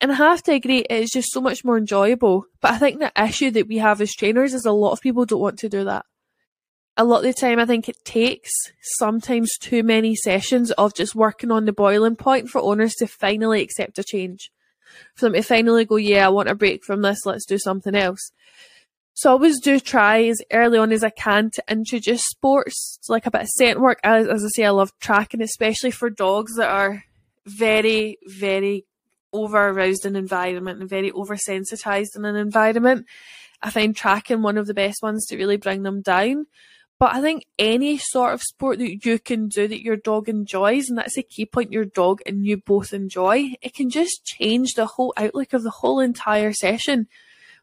And 0.00 0.12
I 0.12 0.16
have 0.16 0.42
to 0.44 0.52
agree, 0.52 0.80
it's 0.88 1.12
just 1.12 1.32
so 1.32 1.40
much 1.40 1.64
more 1.64 1.76
enjoyable. 1.76 2.46
But 2.60 2.72
I 2.72 2.78
think 2.78 3.00
the 3.00 3.12
issue 3.20 3.50
that 3.52 3.68
we 3.68 3.78
have 3.78 4.00
as 4.00 4.14
trainers 4.14 4.54
is 4.54 4.64
a 4.64 4.72
lot 4.72 4.92
of 4.92 5.00
people 5.00 5.26
don't 5.26 5.40
want 5.40 5.58
to 5.60 5.68
do 5.68 5.84
that. 5.84 6.06
A 6.96 7.04
lot 7.04 7.18
of 7.18 7.22
the 7.24 7.32
time, 7.32 7.58
I 7.58 7.66
think 7.66 7.88
it 7.88 8.04
takes 8.04 8.50
sometimes 8.82 9.56
too 9.58 9.82
many 9.82 10.14
sessions 10.14 10.70
of 10.72 10.94
just 10.94 11.14
working 11.14 11.50
on 11.50 11.64
the 11.64 11.72
boiling 11.72 12.16
point 12.16 12.50
for 12.50 12.60
owners 12.60 12.94
to 12.96 13.06
finally 13.06 13.62
accept 13.62 13.98
a 13.98 14.04
change. 14.04 14.50
For 15.14 15.26
them 15.26 15.34
to 15.34 15.42
finally 15.42 15.84
go, 15.84 15.96
yeah, 15.96 16.26
I 16.26 16.30
want 16.30 16.48
a 16.48 16.54
break 16.54 16.84
from 16.84 17.02
this, 17.02 17.26
let's 17.26 17.46
do 17.46 17.58
something 17.58 17.94
else. 17.94 18.32
So 19.14 19.28
I 19.28 19.32
always 19.32 19.60
do 19.60 19.78
try 19.80 20.24
as 20.24 20.40
early 20.52 20.78
on 20.78 20.92
as 20.92 21.04
I 21.04 21.10
can 21.10 21.50
to 21.50 21.64
introduce 21.68 22.24
sports, 22.24 22.98
to 23.04 23.12
like 23.12 23.26
a 23.26 23.30
bit 23.30 23.42
of 23.42 23.48
scent 23.48 23.80
work. 23.80 24.00
As, 24.02 24.26
as 24.26 24.44
I 24.44 24.48
say, 24.48 24.64
I 24.64 24.70
love 24.70 24.92
tracking, 24.98 25.42
especially 25.42 25.90
for 25.90 26.08
dogs 26.08 26.56
that 26.56 26.70
are 26.70 27.04
very, 27.44 28.18
very 28.26 28.86
over 29.32 29.68
aroused 29.68 30.06
in 30.06 30.16
environment 30.16 30.80
and 30.80 30.88
very 30.88 31.10
oversensitized 31.10 32.16
in 32.16 32.24
an 32.24 32.36
environment. 32.36 33.06
I 33.62 33.70
find 33.70 33.94
tracking 33.94 34.42
one 34.42 34.56
of 34.56 34.66
the 34.66 34.74
best 34.74 35.02
ones 35.02 35.26
to 35.26 35.36
really 35.36 35.56
bring 35.56 35.82
them 35.82 36.00
down. 36.00 36.46
But 37.00 37.14
I 37.14 37.22
think 37.22 37.46
any 37.58 37.96
sort 37.96 38.34
of 38.34 38.42
sport 38.42 38.78
that 38.78 39.06
you 39.06 39.18
can 39.18 39.48
do 39.48 39.66
that 39.66 39.82
your 39.82 39.96
dog 39.96 40.28
enjoys, 40.28 40.90
and 40.90 40.98
that's 40.98 41.16
a 41.16 41.22
key 41.22 41.46
point 41.46 41.72
your 41.72 41.86
dog 41.86 42.20
and 42.26 42.44
you 42.44 42.58
both 42.58 42.92
enjoy, 42.92 43.54
it 43.62 43.72
can 43.72 43.88
just 43.88 44.22
change 44.26 44.74
the 44.74 44.84
whole 44.84 45.14
outlook 45.16 45.54
of 45.54 45.62
the 45.62 45.70
whole 45.70 45.98
entire 45.98 46.52
session. 46.52 47.08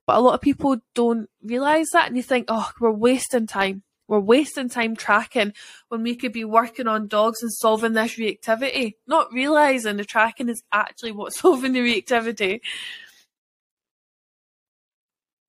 But 0.07 0.17
a 0.17 0.21
lot 0.21 0.33
of 0.33 0.41
people 0.41 0.77
don't 0.95 1.29
realise 1.43 1.85
that 1.93 2.07
and 2.07 2.17
you 2.17 2.23
think, 2.23 2.45
oh, 2.47 2.71
we're 2.79 2.89
wasting 2.89 3.45
time. 3.45 3.83
We're 4.07 4.19
wasting 4.19 4.69
time 4.69 4.95
tracking 4.95 5.53
when 5.89 6.01
we 6.01 6.15
could 6.15 6.33
be 6.33 6.45
working 6.45 6.87
on 6.87 7.07
dogs 7.07 7.43
and 7.43 7.53
solving 7.53 7.93
this 7.93 8.15
reactivity. 8.15 8.95
Not 9.05 9.31
realising 9.31 9.97
the 9.97 10.03
tracking 10.03 10.49
is 10.49 10.63
actually 10.71 11.11
what's 11.11 11.39
solving 11.41 11.73
the 11.73 11.81
reactivity. 11.81 12.61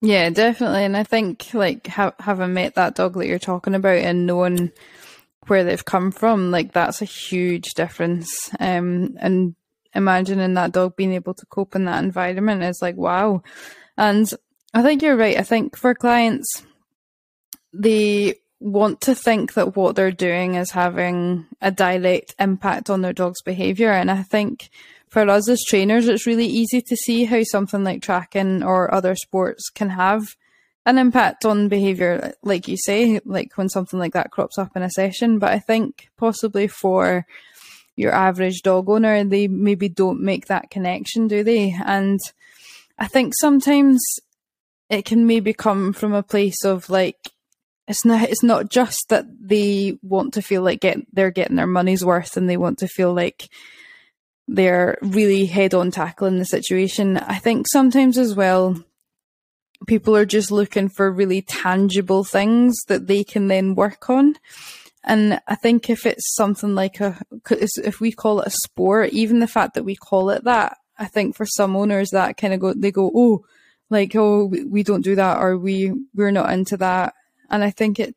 Yeah, 0.01 0.29
definitely. 0.29 0.85
And 0.85 0.95
I 0.95 1.03
think 1.03 1.53
like 1.53 1.87
ha- 1.87 2.13
having 2.19 2.53
met 2.53 2.75
that 2.75 2.95
dog 2.95 3.13
that 3.15 3.27
you're 3.27 3.39
talking 3.39 3.75
about 3.75 3.97
and 3.97 4.25
knowing 4.25 4.71
where 5.47 5.63
they've 5.63 5.83
come 5.83 6.11
from, 6.11 6.51
like 6.51 6.71
that's 6.71 7.01
a 7.01 7.05
huge 7.05 7.73
difference. 7.73 8.49
Um, 8.59 9.17
and 9.19 9.55
imagining 9.93 10.53
that 10.53 10.71
dog 10.71 10.95
being 10.95 11.13
able 11.13 11.33
to 11.33 11.45
cope 11.47 11.75
in 11.75 11.85
that 11.85 12.03
environment 12.03 12.63
is 12.63 12.81
like 12.81 12.95
wow. 12.95 13.43
And 13.97 14.31
I 14.73 14.83
think 14.83 15.01
you're 15.01 15.17
right. 15.17 15.37
I 15.37 15.43
think 15.43 15.75
for 15.75 15.93
clients, 15.93 16.63
they 17.73 18.35
want 18.61 19.01
to 19.01 19.15
think 19.15 19.53
that 19.53 19.75
what 19.75 19.95
they're 19.95 20.11
doing 20.11 20.55
is 20.55 20.71
having 20.71 21.47
a 21.61 21.71
direct 21.71 22.35
impact 22.39 22.89
on 22.89 23.01
their 23.01 23.13
dog's 23.13 23.41
behavior. 23.41 23.91
And 23.91 24.09
I 24.11 24.23
think 24.23 24.69
for 25.09 25.27
us 25.27 25.49
as 25.49 25.63
trainers, 25.67 26.07
it's 26.07 26.27
really 26.27 26.45
easy 26.45 26.81
to 26.81 26.95
see 26.95 27.25
how 27.25 27.43
something 27.43 27.83
like 27.83 28.01
tracking 28.01 28.63
or 28.63 28.93
other 28.93 29.15
sports 29.15 29.69
can 29.69 29.89
have 29.89 30.23
an 30.85 30.97
impact 30.97 31.45
on 31.45 31.67
behavior, 31.67 32.33
like 32.43 32.67
you 32.67 32.77
say, 32.77 33.19
like 33.25 33.57
when 33.57 33.69
something 33.69 33.99
like 33.99 34.13
that 34.13 34.31
crops 34.31 34.57
up 34.57 34.75
in 34.75 34.83
a 34.83 34.89
session. 34.89 35.39
But 35.39 35.51
I 35.51 35.59
think 35.59 36.09
possibly 36.17 36.67
for 36.67 37.25
your 37.95 38.13
average 38.13 38.61
dog 38.61 38.89
owner, 38.89 39.23
they 39.23 39.47
maybe 39.47 39.89
don't 39.89 40.21
make 40.21 40.45
that 40.45 40.69
connection, 40.69 41.27
do 41.27 41.43
they? 41.43 41.75
And 41.85 42.19
I 42.97 43.07
think 43.07 43.33
sometimes 43.35 44.01
it 44.89 45.05
can 45.05 45.27
maybe 45.27 45.53
come 45.53 45.91
from 45.91 46.13
a 46.13 46.23
place 46.23 46.63
of 46.63 46.89
like, 46.89 47.31
it's 47.87 48.05
not 48.05 48.29
it's 48.29 48.43
not 48.43 48.69
just 48.69 49.05
that 49.09 49.25
they 49.41 49.97
want 50.03 50.35
to 50.35 50.43
feel 50.43 50.61
like 50.61 50.79
get 50.79 50.99
they're 51.11 51.31
getting 51.31 51.55
their 51.55 51.65
money's 51.65 52.05
worth 52.05 52.37
and 52.37 52.47
they 52.47 52.55
want 52.55 52.77
to 52.79 52.87
feel 52.87 53.13
like 53.13 53.49
they're 54.51 54.97
really 55.01 55.45
head 55.45 55.73
on 55.73 55.91
tackling 55.91 56.39
the 56.39 56.45
situation. 56.45 57.17
I 57.17 57.37
think 57.37 57.67
sometimes 57.67 58.17
as 58.17 58.33
well 58.33 58.83
people 59.87 60.15
are 60.15 60.25
just 60.25 60.51
looking 60.51 60.89
for 60.89 61.11
really 61.11 61.41
tangible 61.41 62.23
things 62.23 62.75
that 62.87 63.07
they 63.07 63.23
can 63.23 63.47
then 63.47 63.75
work 63.75 64.09
on. 64.09 64.35
And 65.03 65.39
I 65.47 65.55
think 65.55 65.89
if 65.89 66.05
it's 66.05 66.35
something 66.35 66.75
like 66.75 66.99
a, 66.99 67.17
if 67.49 68.01
we 68.01 68.11
call 68.11 68.41
it 68.41 68.47
a 68.47 68.51
sport, 68.51 69.11
even 69.11 69.39
the 69.39 69.47
fact 69.47 69.75
that 69.75 69.85
we 69.85 69.95
call 69.95 70.29
it 70.31 70.43
that, 70.43 70.77
I 70.97 71.05
think 71.05 71.35
for 71.35 71.45
some 71.45 71.75
owners 71.75 72.09
that 72.09 72.35
kind 72.35 72.53
of 72.53 72.59
go, 72.59 72.73
they 72.73 72.91
go, 72.91 73.09
oh, 73.15 73.45
like, 73.89 74.15
oh, 74.15 74.45
we 74.45 74.83
don't 74.83 75.03
do 75.03 75.15
that 75.15 75.37
or 75.37 75.57
we, 75.57 75.93
we're 76.13 76.31
not 76.31 76.51
into 76.51 76.75
that. 76.77 77.13
And 77.49 77.63
I 77.63 77.71
think 77.71 77.99
it, 77.99 78.15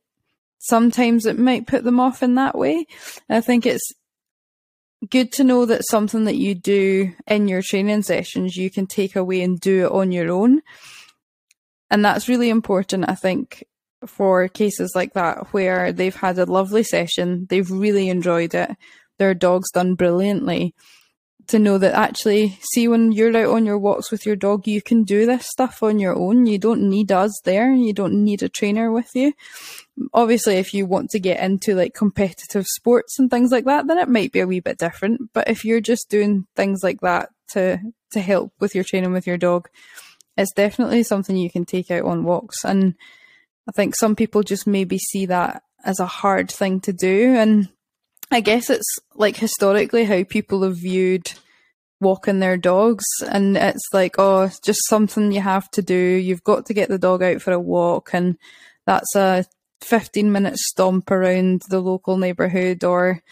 sometimes 0.59 1.27
it 1.27 1.39
might 1.39 1.67
put 1.67 1.85
them 1.85 2.01
off 2.01 2.23
in 2.23 2.35
that 2.35 2.59
way. 2.59 2.87
I 3.31 3.41
think 3.41 3.67
it's 3.67 3.93
good 5.11 5.33
to 5.33 5.45
know 5.45 5.67
that 5.67 5.87
something 5.89 6.25
that 6.25 6.37
you 6.37 6.55
do 6.55 7.13
in 7.27 7.49
your 7.49 7.63
training 7.63 8.03
sessions, 8.03 8.57
you 8.57 8.71
can 8.71 8.87
take 8.87 9.17
away 9.17 9.43
and 9.43 9.59
do 9.61 9.87
it 9.87 9.93
on 9.93 10.13
your 10.13 10.31
own. 10.31 10.63
And 11.91 12.05
that's 12.05 12.29
really 12.29 12.49
important, 12.49 13.09
I 13.09 13.15
think, 13.15 13.65
for 14.07 14.49
cases 14.49 14.93
like 14.95 15.15
that 15.15 15.49
where 15.53 15.93
they've 15.93 16.15
had 16.15 16.39
a 16.39 16.47
lovely 16.47 16.83
session, 16.83 17.47
they've 17.49 17.71
really 17.71 18.09
enjoyed 18.09 18.55
it, 18.55 18.71
their 19.19 19.35
dog's 19.35 19.71
done 19.71 19.95
brilliantly. 19.95 20.75
To 21.49 21.59
know 21.59 21.77
that 21.79 21.95
actually, 21.95 22.59
see, 22.73 22.89
when 22.89 23.13
you're 23.13 23.37
out 23.37 23.55
on 23.55 23.67
your 23.67 23.79
walks 23.79 24.11
with 24.11 24.25
your 24.25 24.37
dog, 24.37 24.67
you 24.67 24.81
can 24.81 25.03
do 25.03 25.27
this 25.27 25.47
stuff 25.47 25.83
on 25.83 25.99
your 25.99 26.15
own. 26.15 26.47
You 26.47 26.59
don't 26.59 26.89
need 26.89 27.11
us 27.11 27.33
there. 27.45 27.73
You 27.73 27.93
don't 27.93 28.25
need 28.25 28.43
a 28.43 28.49
trainer 28.49 28.91
with 28.93 29.11
you. 29.15 29.33
Obviously, 30.15 30.55
if 30.55 30.73
you 30.73 30.87
want 30.87 31.11
to 31.11 31.19
get 31.19 31.41
into 31.41 31.75
like 31.75 31.95
competitive 31.95 32.67
sports 32.67 33.19
and 33.19 33.31
things 33.31 33.51
like 33.51 33.65
that, 33.65 33.87
then 33.87 33.99
it 33.99 34.09
might 34.09 34.33
be 34.33 34.41
a 34.41 34.47
wee 34.47 34.61
bit 34.61 34.79
different. 34.79 35.33
But 35.33 35.49
if 35.49 35.65
you're 35.65 35.81
just 35.81 36.09
doing 36.09 36.47
things 36.55 36.83
like 36.83 37.01
that 37.01 37.31
to 37.53 37.79
to 38.13 38.21
help 38.21 38.53
with 38.61 38.75
your 38.75 38.85
training 38.85 39.13
with 39.13 39.27
your 39.27 39.39
dog, 39.39 39.69
it's 40.37 40.53
definitely 40.53 41.03
something 41.03 41.37
you 41.37 41.51
can 41.51 41.65
take 41.65 41.91
out 41.91 42.05
on 42.05 42.25
walks. 42.25 42.65
And 42.65 42.95
I 43.69 43.73
think 43.73 43.95
some 43.95 44.17
people 44.17 44.43
just 44.43 44.67
maybe 44.67 44.99
see 44.99 45.27
that 45.27 45.63
as 45.85 46.01
a 46.01 46.07
hard 46.07 46.51
thing 46.51 46.81
to 46.81 46.93
do. 46.93 47.35
And 47.35 47.69
I 48.33 48.41
guess 48.41 48.71
it's 48.71 48.99
like 49.15 49.37
historically 49.37 50.05
how 50.05 50.25
people 50.25 50.63
have 50.63 50.79
viewed 50.79 51.31
walking 52.01 52.41
their 52.41 52.57
dogs. 52.57 53.05
And 53.29 53.59
it's 53.59 53.87
like, 53.93 54.15
oh, 54.19 54.45
it's 54.45 54.59
just 54.59 54.81
something 54.89 55.33
you 55.33 55.43
have 55.43 55.71
to 55.73 55.83
do. 55.83 55.95
You've 55.95 56.43
got 56.43 56.65
to 56.67 56.75
get 56.75 56.89
the 56.89 56.99
dog 56.99 57.23
out 57.23 57.43
for 57.43 57.53
a 57.53 57.61
walk. 57.61 58.15
And 58.15 58.39
that's 58.87 59.15
a 59.15 59.45
15 59.83 60.33
minute 60.33 60.57
stomp 60.57 61.11
around 61.11 61.63
the 61.69 61.81
local 61.81 62.17
neighborhood 62.17 62.85
or 62.85 63.23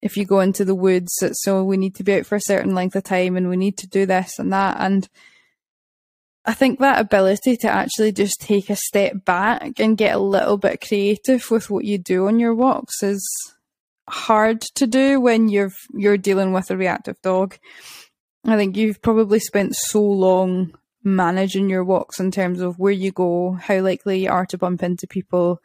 if 0.00 0.16
you 0.16 0.24
go 0.24 0.40
into 0.40 0.64
the 0.64 0.74
woods, 0.74 1.12
so 1.32 1.58
oh, 1.58 1.64
we 1.64 1.76
need 1.76 1.94
to 1.94 2.02
be 2.02 2.14
out 2.14 2.26
for 2.26 2.34
a 2.34 2.40
certain 2.40 2.74
length 2.74 2.96
of 2.96 3.04
time 3.04 3.36
and 3.36 3.48
we 3.48 3.56
need 3.56 3.78
to 3.78 3.86
do 3.86 4.04
this 4.04 4.38
and 4.38 4.52
that. 4.52 4.76
And 4.80 5.08
I 6.44 6.54
think 6.54 6.80
that 6.80 7.00
ability 7.00 7.56
to 7.58 7.68
actually 7.68 8.10
just 8.10 8.40
take 8.40 8.68
a 8.68 8.76
step 8.76 9.24
back 9.24 9.78
and 9.78 9.96
get 9.96 10.16
a 10.16 10.20
little 10.20 10.58
bit 10.58 10.84
creative 10.86 11.48
with 11.52 11.70
what 11.70 11.84
you 11.84 11.98
do 11.98 12.26
on 12.26 12.40
your 12.40 12.52
walks 12.52 13.02
is 13.04 13.24
hard 14.08 14.60
to 14.76 14.86
do 14.86 15.20
when 15.20 15.48
you're 15.48 15.72
you're 15.92 16.18
dealing 16.18 16.52
with 16.52 16.70
a 16.70 16.76
reactive 16.76 17.20
dog. 17.22 17.56
I 18.44 18.56
think 18.56 18.76
you've 18.76 19.00
probably 19.00 19.38
spent 19.38 19.76
so 19.76 20.02
long 20.02 20.74
managing 21.04 21.68
your 21.68 21.84
walks 21.84 22.20
in 22.20 22.30
terms 22.30 22.60
of 22.60 22.78
where 22.78 22.92
you 22.92 23.12
go, 23.12 23.52
how 23.52 23.80
likely 23.80 24.24
you 24.24 24.30
are 24.30 24.46
to 24.46 24.58
bump 24.58 24.82
into 24.82 25.06
people. 25.06 25.60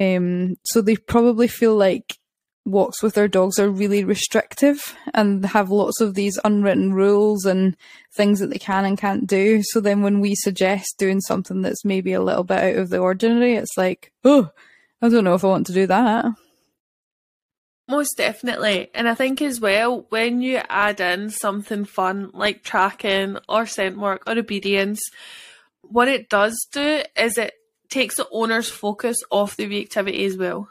Um, 0.00 0.56
so 0.64 0.80
they 0.80 0.96
probably 0.96 1.48
feel 1.48 1.76
like 1.76 2.18
walks 2.66 3.02
with 3.02 3.14
their 3.14 3.28
dogs 3.28 3.58
are 3.58 3.68
really 3.68 4.04
restrictive 4.04 4.96
and 5.12 5.44
have 5.44 5.70
lots 5.70 6.00
of 6.00 6.14
these 6.14 6.38
unwritten 6.44 6.94
rules 6.94 7.44
and 7.44 7.76
things 8.14 8.40
that 8.40 8.48
they 8.48 8.58
can 8.58 8.84
and 8.84 8.98
can't 8.98 9.26
do. 9.26 9.62
So 9.62 9.80
then 9.80 10.02
when 10.02 10.20
we 10.20 10.34
suggest 10.34 10.96
doing 10.98 11.20
something 11.20 11.62
that's 11.62 11.84
maybe 11.84 12.12
a 12.12 12.22
little 12.22 12.44
bit 12.44 12.58
out 12.58 12.76
of 12.76 12.90
the 12.90 12.98
ordinary, 12.98 13.54
it's 13.54 13.76
like, 13.76 14.12
oh, 14.24 14.50
I 15.02 15.08
don't 15.08 15.24
know 15.24 15.34
if 15.34 15.44
I 15.44 15.48
want 15.48 15.66
to 15.66 15.74
do 15.74 15.86
that. 15.86 16.24
Most 17.86 18.16
definitely. 18.16 18.90
And 18.94 19.08
I 19.08 19.14
think 19.14 19.42
as 19.42 19.60
well, 19.60 20.06
when 20.08 20.40
you 20.40 20.60
add 20.68 21.00
in 21.00 21.28
something 21.30 21.84
fun 21.84 22.30
like 22.32 22.62
tracking 22.62 23.36
or 23.48 23.66
scent 23.66 23.98
work 23.98 24.22
or 24.26 24.38
obedience, 24.38 25.02
what 25.82 26.08
it 26.08 26.30
does 26.30 26.66
do 26.72 27.02
is 27.16 27.36
it 27.36 27.52
takes 27.90 28.16
the 28.16 28.28
owner's 28.32 28.70
focus 28.70 29.16
off 29.30 29.56
the 29.56 29.66
reactivity 29.66 30.24
as 30.24 30.36
well. 30.36 30.70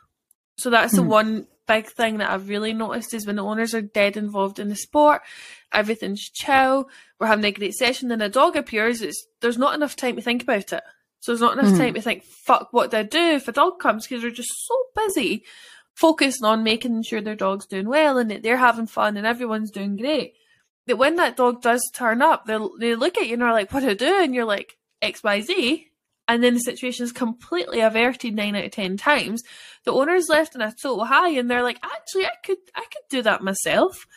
So 0.58 0.72
that's 0.72 0.94
mm. 0.94 0.98
the 0.98 1.04
hmm. 1.04 1.10
one 1.10 1.48
big 1.68 1.88
thing 1.88 2.18
that 2.18 2.30
I've 2.30 2.50
really 2.50 2.74
noticed 2.74 3.14
is 3.14 3.26
when 3.26 3.38
the 3.38 3.44
owners 3.44 3.74
are 3.74 3.82
dead 3.82 4.18
involved 4.18 4.60
in 4.60 4.70
the 4.70 4.76
sport, 4.76 5.22
everything's 5.72 6.30
chill, 6.30 6.90
we're 7.20 7.28
having 7.28 7.46
a 7.46 7.52
great 7.52 7.74
session, 7.74 8.10
then 8.10 8.22
a 8.22 8.30
dog 8.30 8.56
appears, 8.56 9.02
it's 9.02 9.26
there's 9.40 9.58
not 9.58 9.76
enough 9.76 9.96
time 9.96 10.16
to 10.16 10.22
think 10.22 10.44
about 10.44 10.74
it. 10.74 10.84
So 11.20 11.32
there's 11.32 11.42
not 11.42 11.54
enough 11.54 11.68
mm-hmm. 11.68 11.78
time 11.78 11.94
to 11.94 12.02
think, 12.02 12.24
fuck, 12.24 12.70
what 12.72 12.92
do 12.92 12.98
I 12.98 13.04
do 13.04 13.18
if 13.18 13.48
a 13.48 13.54
dog 13.54 13.80
comes? 13.80 14.06
Because 14.06 14.22
they're 14.22 14.32
just 14.32 14.52
so 14.66 14.76
busy 14.96 15.46
focusing 15.94 16.46
on 16.46 16.64
making 16.64 17.04
sure 17.04 17.22
their 17.22 17.36
dog's 17.36 17.66
doing 17.68 17.88
well 17.88 18.18
and 18.18 18.32
that 18.32 18.44
they're 18.44 18.58
having 18.58 18.88
fun 18.88 19.18
and 19.18 19.28
everyone's 19.28 19.72
doing 19.72 19.96
great. 19.96 20.34
That 20.88 20.98
when 20.98 21.16
that 21.16 21.38
dog 21.38 21.62
does 21.62 21.90
turn 21.94 22.22
up, 22.22 22.46
they 22.46 22.58
they 22.80 22.96
look 22.96 23.18
at 23.18 23.28
you 23.28 23.34
and 23.34 23.44
are 23.44 23.54
like, 23.54 23.72
what 23.72 23.82
do 23.82 23.90
I 23.90 23.94
do? 23.94 24.22
And 24.22 24.36
you're 24.36 24.46
like, 24.46 24.78
XYZ 25.02 25.86
and 26.28 26.44
then 26.44 26.54
the 26.54 26.60
situation 26.60 27.04
is 27.04 27.12
completely 27.12 27.82
averted 27.82 28.34
nine 28.34 28.56
out 28.56 28.66
of 28.66 28.72
ten 28.72 28.98
times. 28.98 29.44
The 29.84 29.92
owner's 29.92 30.30
left 30.30 30.56
in 30.56 30.62
a 30.62 30.72
total 30.72 31.06
high, 31.06 31.30
and 31.30 31.50
they're 31.50 31.64
like, 31.64 31.80
"Actually, 31.84 32.26
I 32.26 32.36
could, 32.44 32.58
I 32.76 32.82
could 32.82 33.10
do 33.10 33.22
that 33.24 33.44
myself." 33.44 34.08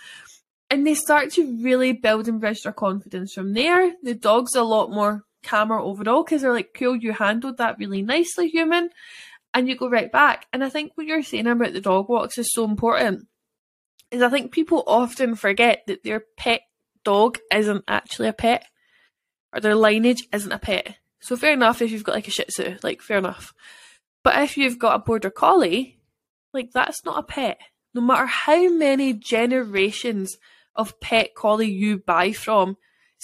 And 0.71 0.87
they 0.87 0.95
start 0.95 1.30
to 1.33 1.62
really 1.62 1.92
build 1.92 2.28
and 2.28 2.40
bridge 2.40 2.62
their 2.62 2.73
confidence 2.73 3.33
from 3.33 3.54
there. 3.54 3.92
The 4.02 4.14
dog's 4.14 4.54
a 4.54 4.62
lot 4.62 4.90
more 4.90 5.25
calmer 5.42 5.78
overall 5.78 6.25
because 6.25 6.42
they're 6.42 6.52
like, 6.52 6.75
"Cool, 6.75 6.97
you 6.97 7.12
handled 7.12 7.59
that 7.59 7.78
really 7.78 8.02
nicely, 8.02 8.49
human," 8.49 8.90
and 9.56 9.68
you 9.68 9.75
go 9.75 9.88
right 9.88 10.12
back. 10.12 10.46
And 10.52 10.62
I 10.62 10.68
think 10.68 10.92
what 10.94 11.06
you're 11.06 11.22
saying 11.22 11.48
about 11.48 11.72
the 11.72 11.80
dog 11.80 12.08
walks 12.08 12.38
is 12.38 12.52
so 12.52 12.64
important. 12.64 13.26
Is 14.12 14.22
I 14.22 14.28
think 14.28 14.52
people 14.52 14.84
often 14.86 15.34
forget 15.34 15.82
that 15.88 16.04
their 16.04 16.22
pet 16.36 16.60
dog 17.02 17.38
isn't 17.52 17.84
actually 17.88 18.28
a 18.28 18.32
pet, 18.32 18.64
or 19.52 19.60
their 19.60 19.75
lineage 19.75 20.28
isn't 20.32 20.52
a 20.52 20.58
pet 20.60 20.96
so 21.26 21.36
fair 21.36 21.52
enough 21.52 21.82
if 21.82 21.90
you've 21.90 22.04
got 22.04 22.14
like 22.14 22.28
a 22.28 22.30
Shih 22.30 22.44
Tzu, 22.44 22.76
like 22.84 23.02
fair 23.02 23.18
enough. 23.18 23.52
But 24.22 24.40
if 24.42 24.56
you've 24.56 24.78
got 24.78 24.94
a 24.94 25.00
Border 25.00 25.30
Collie, 25.30 25.98
like 26.52 26.70
that's 26.72 27.04
not 27.04 27.18
a 27.18 27.22
pet. 27.25 27.58
No 27.94 28.00
matter 28.00 28.26
how 28.26 28.68
many 28.68 29.12
generations 29.12 30.36
of 30.76 31.00
pet 31.00 31.34
collie 31.34 31.70
you 31.70 31.98
buy 31.98 32.30
from, 32.30 32.76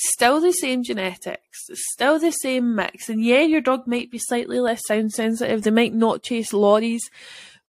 still 0.03 0.41
the 0.41 0.53
same 0.53 0.83
genetics, 0.83 1.69
still 1.75 2.19
the 2.19 2.33
same 2.33 2.75
mix. 2.75 3.09
And 3.09 3.23
yeah, 3.23 3.43
your 3.43 3.61
dog 3.61 3.87
might 3.87 4.11
be 4.11 4.19
slightly 4.19 4.59
less 4.59 4.81
sound 4.87 5.13
sensitive, 5.13 5.63
they 5.63 5.71
might 5.71 5.95
not 5.95 6.23
chase 6.23 6.53
lorries, 6.53 7.09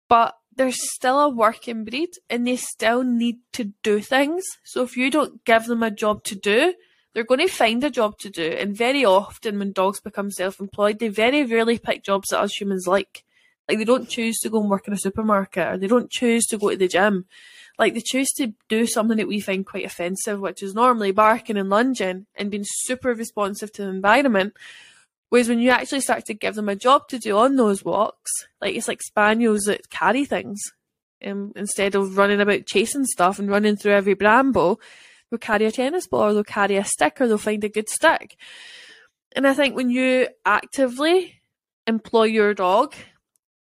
but 0.08 0.34
they're 0.56 0.72
still 0.72 1.20
a 1.20 1.28
working 1.28 1.84
breed 1.84 2.10
and 2.30 2.46
they 2.46 2.56
still 2.56 3.02
need 3.02 3.38
to 3.52 3.72
do 3.82 4.00
things. 4.00 4.44
So 4.64 4.82
if 4.82 4.96
you 4.96 5.10
don't 5.10 5.44
give 5.44 5.66
them 5.66 5.82
a 5.82 5.90
job 5.90 6.24
to 6.24 6.34
do, 6.34 6.74
they're 7.12 7.24
going 7.24 7.40
to 7.40 7.48
find 7.48 7.82
a 7.84 7.90
job 7.90 8.18
to 8.18 8.30
do. 8.30 8.44
And 8.58 8.76
very 8.76 9.04
often, 9.04 9.58
when 9.58 9.72
dogs 9.72 10.00
become 10.00 10.30
self 10.30 10.60
employed, 10.60 10.98
they 10.98 11.08
very 11.08 11.44
rarely 11.44 11.78
pick 11.78 12.04
jobs 12.04 12.28
that 12.28 12.40
us 12.40 12.60
humans 12.60 12.86
like. 12.86 13.24
Like, 13.68 13.78
they 13.78 13.84
don't 13.84 14.08
choose 14.08 14.38
to 14.40 14.50
go 14.50 14.60
and 14.60 14.68
work 14.68 14.86
in 14.86 14.92
a 14.92 14.98
supermarket 14.98 15.66
or 15.66 15.78
they 15.78 15.86
don't 15.86 16.10
choose 16.10 16.44
to 16.46 16.58
go 16.58 16.70
to 16.70 16.76
the 16.76 16.88
gym. 16.88 17.24
Like, 17.78 17.94
they 17.94 18.00
choose 18.00 18.30
to 18.36 18.54
do 18.68 18.86
something 18.86 19.16
that 19.16 19.28
we 19.28 19.40
find 19.40 19.66
quite 19.66 19.84
offensive, 19.84 20.40
which 20.40 20.62
is 20.62 20.74
normally 20.74 21.10
barking 21.10 21.56
and 21.56 21.70
lunging 21.70 22.26
and 22.36 22.50
being 22.50 22.64
super 22.64 23.12
responsive 23.12 23.72
to 23.72 23.82
the 23.82 23.88
environment. 23.88 24.54
Whereas 25.28 25.48
when 25.48 25.58
you 25.58 25.70
actually 25.70 26.00
start 26.00 26.26
to 26.26 26.34
give 26.34 26.54
them 26.54 26.68
a 26.68 26.76
job 26.76 27.08
to 27.08 27.18
do 27.18 27.36
on 27.36 27.56
those 27.56 27.84
walks, 27.84 28.30
like 28.60 28.76
it's 28.76 28.86
like 28.86 29.02
spaniels 29.02 29.62
that 29.62 29.90
carry 29.90 30.24
things 30.24 30.62
um, 31.24 31.52
instead 31.56 31.94
of 31.94 32.16
running 32.16 32.40
about 32.40 32.66
chasing 32.66 33.04
stuff 33.04 33.38
and 33.38 33.48
running 33.48 33.76
through 33.76 33.94
every 33.94 34.14
bramble, 34.14 34.80
they'll 35.30 35.38
carry 35.38 35.66
a 35.66 35.72
tennis 35.72 36.06
ball 36.06 36.22
or 36.22 36.34
they'll 36.34 36.44
carry 36.44 36.76
a 36.76 36.84
stick 36.84 37.20
or 37.20 37.26
they'll 37.26 37.38
find 37.38 37.64
a 37.64 37.68
good 37.68 37.88
stick. 37.88 38.36
And 39.34 39.46
I 39.46 39.54
think 39.54 39.74
when 39.74 39.90
you 39.90 40.28
actively 40.44 41.40
employ 41.86 42.24
your 42.24 42.54
dog, 42.54 42.94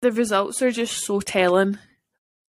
the 0.00 0.10
results 0.10 0.62
are 0.62 0.72
just 0.72 1.04
so 1.04 1.20
telling. 1.20 1.78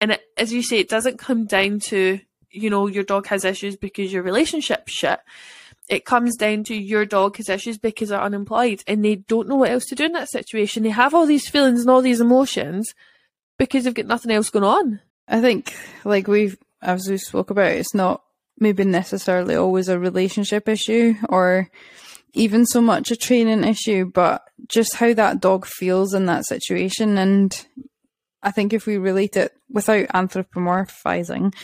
And 0.03 0.11
it, 0.11 0.23
as 0.37 0.53
you 0.53 0.65
say, 0.65 0.79
it 0.79 0.89
doesn't 0.89 1.21
come 1.21 1.47
down 1.47 1.79
to, 1.79 2.19
you 2.51 2.71
know, 2.71 2.89
your 2.89 3.05
dog 3.05 3.29
has 3.29 3.45
issues 3.45 3.77
because 3.77 4.13
your 4.13 4.25
relationship's 4.25 4.93
shit. 4.93 5.21
it 5.89 6.05
comes 6.05 6.37
down 6.37 6.65
to 6.65 6.75
your 6.75 7.07
dog 7.07 7.37
has 7.37 7.49
issues 7.49 7.79
because 7.79 8.09
they're 8.09 8.21
unemployed 8.21 8.83
and 8.89 9.05
they 9.05 9.15
don't 9.15 9.49
know 9.49 9.55
what 9.55 9.71
else 9.71 9.85
to 9.87 9.95
do 9.95 10.07
in 10.07 10.13
that 10.15 10.29
situation. 10.29 10.83
They 10.83 10.89
have 10.91 11.15
all 11.15 11.25
these 11.25 11.49
feelings 11.49 11.83
and 11.83 11.91
all 11.91 12.03
these 12.03 12.21
emotions 12.21 12.93
because 13.59 13.85
they've 13.85 13.95
got 13.95 14.07
nothing 14.07 14.33
else 14.33 14.51
going 14.51 14.65
on. 14.65 15.01
I 15.29 15.41
think, 15.41 15.73
like 16.05 16.27
we've, 16.27 16.59
as 16.83 17.09
we 17.09 17.17
spoke 17.17 17.51
about, 17.51 17.71
it's 17.71 17.95
not 17.95 18.25
maybe 18.59 18.83
necessarily 18.85 19.55
always 19.55 19.89
a 19.89 20.01
relationship 20.01 20.69
issue 20.69 21.15
or 21.29 21.71
even 22.33 22.67
so 22.67 22.81
much 22.81 23.13
a 23.13 23.17
training 23.17 23.63
issue, 23.63 24.07
but 24.07 24.43
just 24.67 24.97
how 24.97 25.15
that 25.15 25.41
dog 25.41 25.65
feels 25.65 26.13
in 26.13 26.27
that 26.27 26.45
situation. 26.47 27.19
And 27.19 27.67
I 28.43 28.51
think 28.51 28.73
if 28.73 28.87
we 28.87 28.97
relate 28.97 29.37
it 29.37 29.53
without 29.71 30.09
anthropomorphizing, 30.09 31.55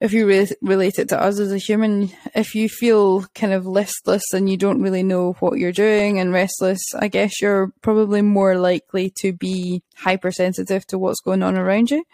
if 0.00 0.12
you 0.12 0.26
re- 0.26 0.50
relate 0.60 0.98
it 0.98 1.08
to 1.08 1.20
us 1.20 1.38
as 1.38 1.52
a 1.52 1.58
human, 1.58 2.10
if 2.34 2.54
you 2.54 2.68
feel 2.68 3.22
kind 3.34 3.52
of 3.52 3.66
listless 3.66 4.22
and 4.32 4.48
you 4.48 4.56
don't 4.56 4.82
really 4.82 5.02
know 5.02 5.32
what 5.40 5.58
you're 5.58 5.72
doing 5.72 6.18
and 6.18 6.32
restless, 6.32 6.80
I 6.94 7.08
guess 7.08 7.40
you're 7.40 7.72
probably 7.80 8.20
more 8.22 8.58
likely 8.58 9.10
to 9.20 9.32
be 9.32 9.82
hypersensitive 9.96 10.86
to 10.88 10.98
what's 10.98 11.20
going 11.20 11.42
on 11.42 11.56
around 11.56 11.90
you. 11.90 12.04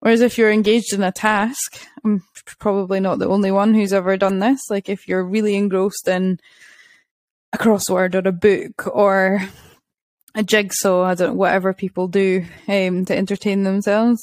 Whereas 0.00 0.20
if 0.20 0.38
you're 0.38 0.52
engaged 0.52 0.92
in 0.92 1.02
a 1.02 1.10
task, 1.10 1.82
I'm 2.04 2.22
probably 2.58 3.00
not 3.00 3.18
the 3.18 3.28
only 3.28 3.50
one 3.50 3.74
who's 3.74 3.92
ever 3.92 4.16
done 4.16 4.38
this. 4.38 4.60
Like 4.70 4.88
if 4.88 5.08
you're 5.08 5.24
really 5.24 5.56
engrossed 5.56 6.06
in 6.06 6.38
a 7.52 7.58
crossword 7.58 8.14
or 8.14 8.28
a 8.28 8.32
book 8.32 8.86
or 8.86 9.40
a 10.38 10.42
jigsaw, 10.44 11.02
I 11.02 11.14
don't 11.16 11.36
whatever 11.36 11.74
people 11.74 12.06
do 12.06 12.46
um, 12.68 13.04
to 13.06 13.16
entertain 13.16 13.64
themselves, 13.64 14.22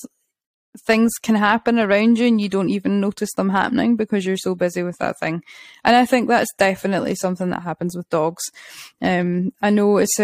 things 0.86 1.12
can 1.22 1.36
happen 1.36 1.78
around 1.78 2.18
you 2.18 2.28
and 2.28 2.40
you 2.40 2.48
don't 2.48 2.70
even 2.70 3.02
notice 3.02 3.34
them 3.34 3.50
happening 3.50 3.98
because 3.98 4.26
you're 4.26 4.38
so 4.38 4.56
busy 4.56 4.82
with 4.82 4.98
that 5.00 5.20
thing. 5.20 5.44
And 5.84 5.94
I 5.94 6.06
think 6.06 6.30
that's 6.30 6.54
definitely 6.58 7.16
something 7.16 7.50
that 7.50 7.64
happens 7.64 7.98
with 7.98 8.10
dogs. 8.10 8.44
Um, 9.02 9.52
I 9.62 9.72
know 9.72 9.98
it's 9.98 10.18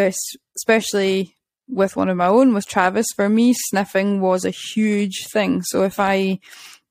especially 0.56 1.36
with 1.68 1.98
one 1.98 2.08
of 2.08 2.16
my 2.16 2.28
own, 2.28 2.54
with 2.54 2.68
Travis, 2.68 3.08
for 3.14 3.28
me, 3.28 3.54
sniffing 3.54 4.22
was 4.22 4.46
a 4.46 4.50
huge 4.50 5.28
thing. 5.34 5.62
So 5.62 5.84
if 5.84 6.00
I 6.00 6.40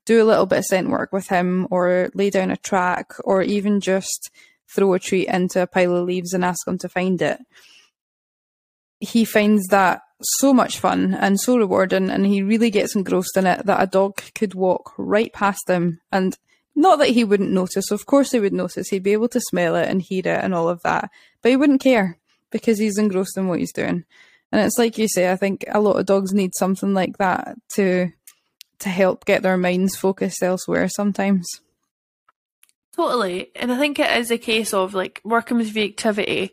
do 0.05 0.21
a 0.21 0.25
little 0.25 0.45
bit 0.45 0.59
of 0.59 0.65
scent 0.65 0.89
work 0.89 1.11
with 1.11 1.27
him 1.27 1.67
or 1.71 2.11
lay 2.13 2.29
down 2.29 2.51
a 2.51 2.57
track 2.57 3.13
or 3.23 3.41
even 3.41 3.79
just 3.79 4.29
throw 4.75 4.93
a 4.93 4.99
treat 4.99 5.27
into 5.27 5.61
a 5.61 5.67
pile 5.67 5.95
of 5.95 6.05
leaves 6.05 6.33
and 6.33 6.45
ask 6.45 6.67
him 6.67 6.77
to 6.79 6.89
find 6.89 7.19
it, 7.19 7.39
he 9.01 9.25
finds 9.25 9.67
that 9.67 10.01
so 10.21 10.53
much 10.53 10.79
fun 10.79 11.15
and 11.15 11.39
so 11.39 11.57
rewarding 11.57 12.09
and 12.09 12.25
he 12.25 12.43
really 12.43 12.69
gets 12.69 12.95
engrossed 12.95 13.35
in 13.35 13.47
it 13.47 13.65
that 13.65 13.81
a 13.81 13.87
dog 13.87 14.21
could 14.35 14.53
walk 14.53 14.93
right 14.97 15.33
past 15.33 15.67
him 15.67 15.99
and 16.11 16.37
not 16.75 16.99
that 16.99 17.09
he 17.09 17.23
wouldn't 17.23 17.51
notice, 17.51 17.91
of 17.91 18.05
course 18.05 18.31
he 18.31 18.39
would 18.39 18.53
notice, 18.53 18.89
he'd 18.89 19.03
be 19.03 19.11
able 19.11 19.27
to 19.29 19.41
smell 19.41 19.75
it 19.75 19.89
and 19.89 20.01
hear 20.01 20.19
it 20.19 20.43
and 20.43 20.53
all 20.53 20.69
of 20.69 20.81
that, 20.83 21.09
but 21.41 21.49
he 21.49 21.57
wouldn't 21.57 21.81
care 21.81 22.17
because 22.51 22.79
he's 22.79 22.97
engrossed 22.97 23.37
in 23.37 23.47
what 23.47 23.59
he's 23.59 23.73
doing. 23.73 24.05
And 24.51 24.61
it's 24.61 24.77
like 24.77 24.97
you 24.97 25.07
say, 25.07 25.31
I 25.31 25.35
think 25.35 25.65
a 25.69 25.81
lot 25.81 25.97
of 25.97 26.05
dogs 26.05 26.33
need 26.33 26.53
something 26.55 26.93
like 26.93 27.17
that 27.17 27.57
to 27.75 28.11
to 28.79 28.89
help 28.89 29.25
get 29.25 29.43
their 29.43 29.57
minds 29.57 29.95
focused 29.95 30.41
elsewhere 30.41 30.89
sometimes. 30.89 31.47
Totally. 32.95 33.51
And 33.55 33.71
I 33.71 33.77
think 33.77 33.99
it 33.99 34.17
is 34.17 34.31
a 34.31 34.37
case 34.37 34.73
of 34.73 34.93
like 34.93 35.21
working 35.23 35.57
with 35.57 35.75
reactivity 35.75 36.51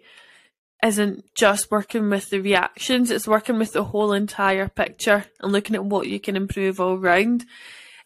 isn't 0.85 1.25
just 1.35 1.71
working 1.71 2.09
with 2.09 2.31
the 2.31 2.41
reactions, 2.41 3.11
it's 3.11 3.27
working 3.27 3.59
with 3.59 3.73
the 3.73 3.85
whole 3.85 4.13
entire 4.13 4.69
picture 4.69 5.25
and 5.41 5.53
looking 5.53 5.75
at 5.75 5.85
what 5.85 6.07
you 6.07 6.21
can 6.21 6.37
improve 6.37 6.81
all 6.81 6.97
round. 6.97 7.45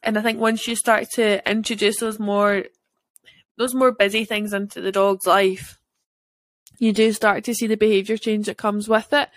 And 0.03 0.19
I 0.19 0.23
think 0.23 0.41
once 0.41 0.67
you 0.67 0.75
start 0.75 1.07
to 1.15 1.49
introduce 1.49 2.01
those 2.01 2.19
more 2.19 2.65
those 3.59 3.75
more 3.75 3.93
busy 3.93 4.25
things 4.25 4.55
into 4.55 4.81
the 4.81 4.91
dog's 4.91 5.27
life, 5.27 5.79
you 6.79 6.93
do 6.93 7.13
start 7.13 7.45
to 7.45 7.55
see 7.55 7.67
the 7.67 7.77
behaviour 7.77 8.17
change 8.17 8.47
that 8.47 8.57
comes 8.57 8.89
with 8.89 9.13
it. 9.13 9.29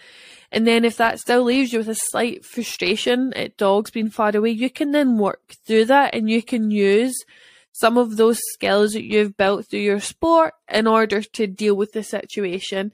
And 0.52 0.66
then 0.66 0.86
if 0.86 0.98
that 0.98 1.20
still 1.20 1.44
leaves 1.44 1.74
you 1.74 1.80
with 1.80 1.90
a 1.90 1.96
slight 1.96 2.46
frustration 2.46 3.34
at 3.34 3.58
dogs 3.58 3.92
being 3.92 4.10
far 4.10 4.36
away, 4.36 4.52
you 4.52 4.70
can 4.70 4.92
then 4.92 5.18
work 5.18 5.54
through 5.68 5.86
that 5.86 6.16
and 6.16 6.30
you 6.30 6.42
can 6.42 6.72
use 6.72 7.16
some 7.78 7.98
of 7.98 8.16
those 8.16 8.40
skills 8.54 8.94
that 8.94 9.04
you've 9.04 9.36
built 9.36 9.66
through 9.66 9.82
your 9.82 10.00
sport 10.00 10.54
in 10.72 10.88
order 10.88 11.22
to 11.22 11.46
deal 11.46 11.76
with 11.76 11.92
the 11.92 12.04
situation. 12.04 12.94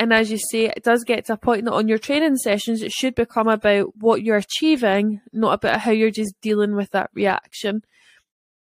And 0.00 0.12
as 0.12 0.32
you 0.32 0.38
say, 0.50 0.64
it 0.64 0.82
does 0.82 1.04
get 1.04 1.26
to 1.26 1.34
a 1.34 1.36
point 1.36 1.64
that 1.64 1.74
on 1.74 1.86
your 1.86 1.98
training 1.98 2.36
sessions, 2.38 2.82
it 2.82 2.90
should 2.90 3.14
become 3.14 3.46
about 3.46 3.96
what 3.98 4.24
you're 4.24 4.36
achieving, 4.36 5.20
not 5.32 5.52
about 5.52 5.78
how 5.78 5.92
you're 5.92 6.10
just 6.10 6.34
dealing 6.40 6.74
with 6.74 6.90
that 6.90 7.10
reaction. 7.14 7.84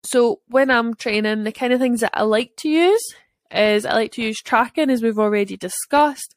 So 0.03 0.40
when 0.49 0.68
I'm 0.68 0.94
training, 0.94 1.44
the 1.44 1.53
kind 1.53 1.73
of 1.73 1.79
things 1.79 2.01
that 2.01 2.18
I 2.18 2.23
like 2.23 2.57
to 2.57 2.68
use 2.68 3.14
is 3.53 3.87
I 3.87 3.92
like 3.92 4.11
to 4.12 4.23
use 4.23 4.42
tracking, 4.42 4.90
as 4.90 5.01
we've 5.01 5.18
already 5.18 5.57
discussed. 5.57 6.35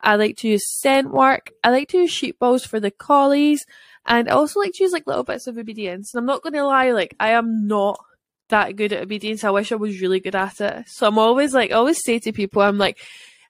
I 0.00 0.16
like 0.16 0.36
to 0.38 0.48
use 0.48 0.64
scent 0.80 1.12
work. 1.12 1.52
I 1.62 1.70
like 1.70 1.90
to 1.90 1.98
use 1.98 2.10
sheep 2.10 2.40
balls 2.40 2.64
for 2.64 2.80
the 2.80 2.90
collies. 2.90 3.64
And 4.04 4.28
I 4.28 4.32
also 4.32 4.58
like 4.58 4.72
to 4.74 4.82
use 4.82 4.92
like 4.92 5.06
little 5.06 5.22
bits 5.22 5.46
of 5.46 5.58
obedience. 5.58 6.12
And 6.12 6.18
I'm 6.18 6.26
not 6.26 6.42
going 6.42 6.54
to 6.54 6.64
lie, 6.64 6.90
like 6.90 7.14
I 7.20 7.30
am 7.30 7.68
not 7.68 8.00
that 8.48 8.76
good 8.76 8.92
at 8.92 9.02
obedience. 9.02 9.44
I 9.44 9.50
wish 9.50 9.72
I 9.72 9.76
was 9.76 10.00
really 10.00 10.20
good 10.20 10.34
at 10.34 10.60
it. 10.60 10.88
So 10.88 11.06
I'm 11.06 11.18
always 11.18 11.54
like, 11.54 11.70
I 11.70 11.74
always 11.74 12.02
say 12.04 12.18
to 12.20 12.32
people, 12.32 12.62
I'm 12.62 12.78
like, 12.78 12.98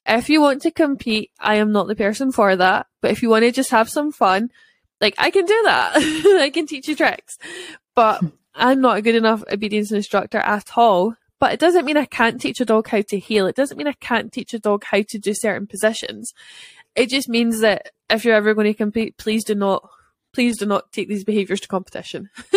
if 0.06 0.28
you 0.28 0.40
want 0.40 0.62
to 0.62 0.70
compete, 0.70 1.30
I 1.38 1.56
am 1.56 1.72
not 1.72 1.86
the 1.86 1.96
person 1.96 2.32
for 2.32 2.56
that. 2.56 2.86
But 3.00 3.10
if 3.10 3.22
you 3.22 3.28
want 3.28 3.44
to 3.44 3.52
just 3.52 3.70
have 3.70 3.88
some 3.88 4.12
fun, 4.12 4.50
like 5.00 5.14
I 5.18 5.30
can 5.30 5.44
do 5.44 5.60
that. 5.64 5.92
I 6.40 6.50
can 6.50 6.66
teach 6.66 6.88
you 6.88 6.96
tricks. 6.96 7.38
But 7.94 8.22
I'm 8.54 8.80
not 8.80 8.98
a 8.98 9.02
good 9.02 9.14
enough 9.14 9.44
obedience 9.50 9.92
instructor 9.92 10.38
at 10.38 10.76
all. 10.76 11.14
But 11.40 11.52
it 11.52 11.60
doesn't 11.60 11.84
mean 11.84 11.96
I 11.96 12.06
can't 12.06 12.40
teach 12.40 12.60
a 12.60 12.64
dog 12.64 12.88
how 12.88 13.00
to 13.00 13.18
heel. 13.18 13.46
It 13.46 13.54
doesn't 13.54 13.76
mean 13.76 13.86
I 13.86 13.92
can't 13.92 14.32
teach 14.32 14.54
a 14.54 14.58
dog 14.58 14.82
how 14.84 15.02
to 15.08 15.18
do 15.18 15.34
certain 15.34 15.68
positions. 15.68 16.32
It 16.96 17.10
just 17.10 17.28
means 17.28 17.60
that 17.60 17.92
if 18.10 18.24
you're 18.24 18.34
ever 18.34 18.54
going 18.54 18.66
to 18.66 18.74
compete, 18.74 19.18
please 19.18 19.44
do 19.44 19.54
not 19.54 19.88
please 20.32 20.58
do 20.58 20.66
not 20.66 20.92
take 20.92 21.08
these 21.08 21.24
behaviours 21.24 21.60
to 21.60 21.68
competition. 21.68 22.30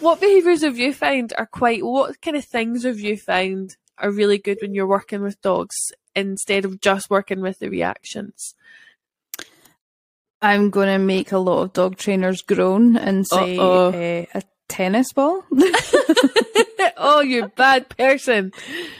what 0.00 0.20
behaviours 0.20 0.62
have 0.62 0.78
you 0.78 0.92
found 0.92 1.32
are 1.38 1.46
quite, 1.46 1.84
what 1.84 2.20
kind 2.20 2.36
of 2.36 2.44
things 2.44 2.84
have 2.84 3.00
you 3.00 3.16
found 3.16 3.76
are 3.98 4.10
really 4.10 4.38
good 4.38 4.58
when 4.60 4.74
you're 4.74 4.86
working 4.86 5.22
with 5.22 5.40
dogs 5.40 5.74
instead 6.14 6.64
of 6.64 6.80
just 6.80 7.10
working 7.10 7.40
with 7.40 7.58
the 7.58 7.68
reactions? 7.68 8.54
I'm 10.42 10.70
going 10.70 10.88
to 10.88 10.98
make 10.98 11.32
a 11.32 11.38
lot 11.38 11.62
of 11.62 11.72
dog 11.72 11.96
trainers 11.96 12.42
groan 12.42 12.96
and 12.96 13.26
say 13.26 13.56
uh, 13.58 13.90
a 14.34 14.42
tennis 14.68 15.12
ball. 15.12 15.44
oh, 16.96 17.20
you 17.20 17.48
bad 17.56 17.88
person. 17.88 18.52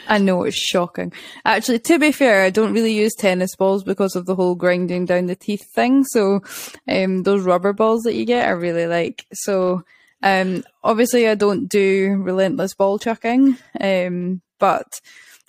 I 0.09 0.18
know 0.18 0.44
it's 0.44 0.57
shocking. 0.57 1.12
Actually, 1.44 1.81
to 1.81 1.98
be 1.98 2.12
fair, 2.12 2.42
I 2.42 2.50
don't 2.50 2.72
really 2.72 2.94
use 2.94 3.14
tennis 3.14 3.55
balls 3.57 3.85
because 3.85 4.16
of 4.16 4.26
the 4.26 4.35
whole 4.35 4.55
grinding 4.55 5.07
down 5.07 5.26
the 5.26 5.37
teeth 5.37 5.66
thing. 5.74 6.05
So, 6.05 6.42
um, 6.88 7.22
those 7.22 7.42
rubber 7.42 7.72
balls 7.72 8.02
that 8.02 8.14
you 8.14 8.24
get, 8.24 8.46
I 8.46 8.52
really 8.52 8.87
like. 8.87 9.26
So, 9.33 9.85
um, 10.22 10.64
obviously 10.83 11.29
I 11.29 11.35
don't 11.35 11.68
do 11.68 12.16
relentless 12.20 12.74
ball 12.74 12.98
chucking. 12.98 13.57
Um, 13.81 14.40
but 14.59 15.00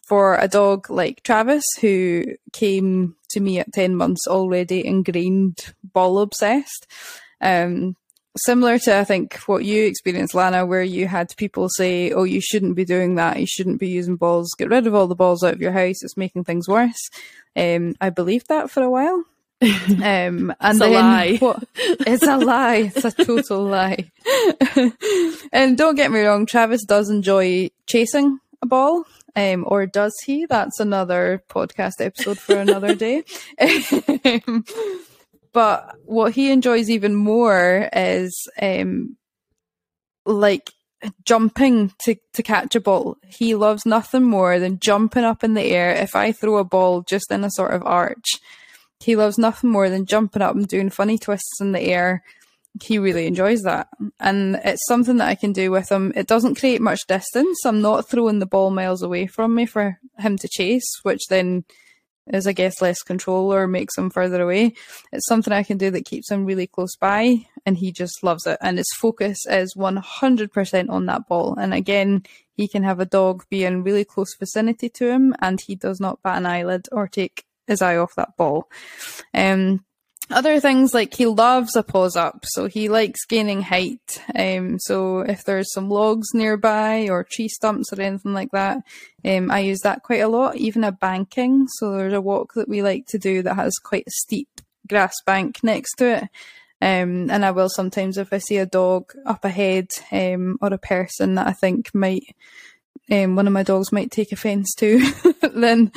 for 0.08 0.36
a 0.36 0.48
dog 0.48 0.90
like 0.90 1.24
Travis, 1.24 1.66
who 1.82 2.24
came 2.54 3.16
to 3.30 3.40
me 3.40 3.60
at 3.60 3.74
10 3.74 3.96
months 3.96 4.28
already 4.28 4.86
ingrained 4.86 5.74
ball 5.84 6.20
obsessed, 6.20 6.88
um, 7.42 7.96
similar 8.38 8.80
to 8.80 8.98
I 8.98 9.04
think 9.04 9.36
what 9.46 9.66
you 9.66 9.86
experienced, 9.86 10.34
Lhanna, 10.34 10.66
where 10.66 10.84
you 10.84 11.08
had 11.08 11.36
people 11.38 11.70
say, 11.70 12.12
"Oh, 12.12 12.24
you 12.24 12.42
shouldn't 12.42 12.76
be 12.76 12.86
doing 12.86 13.16
that. 13.16 13.40
You 13.40 13.48
shouldn't 13.48 13.80
be 13.80 13.90
using 13.90 14.16
balls. 14.16 14.54
Get 14.58 14.70
rid 14.70 14.88
of 14.88 14.96
all 14.96 15.08
the 15.08 15.16
balls 15.16 15.44
out 15.44 15.54
of 15.54 15.62
your 15.62 15.72
house. 15.72 16.02
It's 16.02 16.18
making 16.18 16.44
things 16.44 16.68
worse." 16.68 17.10
Um, 17.56 17.96
I 18.00 18.10
believed 18.10 18.48
that 18.50 18.70
for 18.70 18.84
a 18.84 18.90
while. 18.90 19.24
Um, 19.90 20.54
and 20.60 20.76
it's 20.76 20.80
then 20.80 20.92
a 20.92 20.94
lie. 20.94 21.38
What, 21.38 21.64
it's 21.76 22.28
a 22.28 22.38
lie. 22.38 22.92
It's 22.96 23.06
a 23.06 23.12
total 23.12 23.64
lie. 23.64 24.12
and 25.52 25.76
don't 25.76 25.96
get 25.96 26.12
me 26.12 26.22
wrong, 26.22 26.46
Travis 26.46 26.86
does 26.86 27.10
enjoy 27.10 27.72
chasing 27.88 28.40
a 28.62 28.68
ball. 28.68 29.06
Um, 29.36 29.66
or 29.68 29.86
does 29.86 30.14
he? 30.26 30.46
That's 30.46 30.80
another 30.80 31.44
podcast 31.50 32.00
episode 32.00 32.38
for 32.38 32.56
another 32.56 32.96
day. 32.96 33.24
But 35.54 35.96
what 36.06 36.34
he 36.34 36.52
enjoys 36.52 36.90
even 36.90 37.16
more 37.16 37.90
is 37.94 38.48
um, 38.62 39.18
like 40.26 40.72
jumping 41.26 41.94
to, 42.04 42.16
to 42.34 42.44
catch 42.44 42.76
a 42.76 42.82
ball. 42.82 43.18
He 43.24 43.56
loves 43.56 43.86
nothing 43.86 44.24
more 44.24 44.60
than 44.60 44.80
jumping 44.80 45.24
up 45.24 45.44
in 45.44 45.54
the 45.54 45.64
air. 45.64 45.92
If 45.92 46.16
I 46.16 46.32
throw 46.32 46.58
a 46.58 46.64
ball 46.64 47.02
just 47.02 47.32
in 47.32 47.44
a 47.44 47.52
sort 47.52 47.74
of 47.74 47.84
arch, 47.86 48.36
he 49.00 49.16
loves 49.16 49.38
nothing 49.38 49.70
more 49.70 49.90
than 49.90 50.06
jumping 50.06 50.42
up 50.42 50.56
and 50.56 50.68
doing 50.68 50.90
funny 50.90 51.18
twists 51.18 51.62
in 51.62 51.72
the 51.72 51.82
air. 51.82 52.24
He 52.82 53.00
really 53.00 53.26
enjoys 53.26 53.64
that. 53.64 53.88
And 54.20 54.60
it's 54.64 54.86
something 54.88 55.18
that 55.18 55.28
I 55.28 55.36
can 55.36 55.54
do 55.54 55.72
with 55.72 55.92
him. 55.92 56.14
It 56.16 56.28
doesn't 56.28 56.60
create 56.60 56.82
much 56.82 57.08
distance. 57.08 57.66
I'm 57.66 57.82
not 57.82 58.10
throwing 58.10 58.40
the 58.40 58.46
ball 58.46 58.70
miles 58.70 59.02
away 59.02 59.28
from 59.28 59.56
me 59.56 59.66
for 59.66 60.00
him 60.20 60.38
to 60.38 60.48
chase, 60.48 61.00
which 61.04 61.22
then 61.30 61.64
is, 62.34 62.48
I 62.48 62.54
guess, 62.54 62.82
less 62.82 63.02
control 63.02 63.54
or 63.54 63.68
makes 63.68 63.98
him 63.98 64.10
further 64.10 64.42
away. 64.42 64.74
It's 65.12 65.28
something 65.28 65.54
I 65.54 65.64
can 65.64 65.78
do 65.78 65.92
that 65.92 66.06
keeps 66.06 66.32
him 66.32 66.46
really 66.46 66.68
close 66.68 66.96
by, 66.96 67.46
and 67.66 67.78
he 67.78 67.92
just 67.92 68.24
loves 68.24 68.46
it. 68.46 68.58
And 68.62 68.78
his 68.78 68.92
focus 68.96 69.40
is 69.50 69.76
100% 69.76 70.90
on 70.90 71.06
that 71.06 71.28
ball. 71.28 71.56
And 71.58 71.74
again, 71.74 72.24
he 72.54 72.68
can 72.68 72.84
have 72.84 73.00
a 73.00 73.06
dog 73.06 73.46
be 73.50 73.64
in 73.66 73.84
really 73.84 74.06
close 74.06 74.36
vicinity 74.40 74.90
to 74.90 75.10
him, 75.10 75.36
and 75.40 75.62
he 75.62 75.76
does 75.76 76.00
not 76.00 76.22
bat 76.24 76.38
an 76.38 76.46
eyelid 76.46 76.88
or 76.92 77.08
take 77.08 77.46
his 77.68 77.82
eye 77.82 77.98
off 77.98 78.16
that 78.16 78.36
ball. 78.38 78.70
Um, 79.34 79.84
other 80.30 80.60
things 80.60 80.94
like 80.94 81.14
he 81.14 81.26
loves 81.26 81.76
a 81.76 81.84
paws 81.84 82.16
up, 82.16 82.46
so 82.46 82.68
he 82.68 82.90
likes 82.90 83.26
gaining 83.26 83.62
height. 83.62 84.22
Um, 84.36 84.78
so 84.80 85.20
if 85.20 85.44
there's 85.44 85.72
some 85.74 85.90
logs 85.90 86.34
nearby 86.34 87.08
or 87.10 87.24
tree 87.24 87.48
stumps 87.48 87.94
or 87.94 88.02
anything 88.02 88.34
like 88.34 88.52
that, 88.52 88.84
um, 89.24 89.50
I 89.50 89.60
use 89.60 89.80
that 89.82 90.04
quite 90.04 90.22
a 90.22 90.28
lot. 90.28 90.58
Even 90.58 90.84
a 90.84 90.92
banking. 90.92 91.68
So 91.68 91.92
there's 91.92 92.14
a 92.14 92.22
walk 92.22 92.54
that 92.56 92.70
we 92.70 92.82
like 92.82 93.06
to 93.08 93.18
do 93.18 93.42
that 93.44 93.56
has 93.56 93.78
quite 93.78 94.08
a 94.08 94.12
steep 94.12 94.50
grass 94.88 95.14
bank 95.26 95.64
next 95.64 95.96
to 95.96 96.18
it. 96.18 96.24
Um, 96.80 97.32
and 97.32 97.44
I 97.44 97.52
will 97.52 97.70
sometimes 97.70 98.18
if 98.18 98.32
I 98.32 98.38
see 98.38 98.58
a 98.58 98.66
dog 98.66 99.12
up 99.26 99.44
ahead 99.44 99.88
um, 100.12 100.58
or 100.62 100.72
a 100.72 100.78
person 100.78 101.36
that 101.36 101.48
I 101.48 101.54
think 101.54 101.94
might 101.96 102.36
um, 103.12 103.36
one 103.36 103.48
of 103.48 103.54
my 103.54 103.64
dogs 103.64 103.92
might 103.92 104.12
take 104.12 104.32
offence 104.32 104.74
to, 104.76 105.00
then 105.54 105.92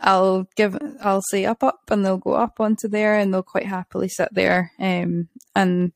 I'll 0.00 0.48
give 0.56 0.78
I'll 1.00 1.22
say 1.30 1.44
up 1.44 1.62
up 1.62 1.80
and 1.90 2.04
they'll 2.04 2.18
go 2.18 2.34
up 2.34 2.60
onto 2.60 2.88
there 2.88 3.18
and 3.18 3.32
they'll 3.32 3.42
quite 3.42 3.66
happily 3.66 4.08
sit 4.08 4.28
there 4.32 4.72
um, 4.78 5.28
and 5.54 5.92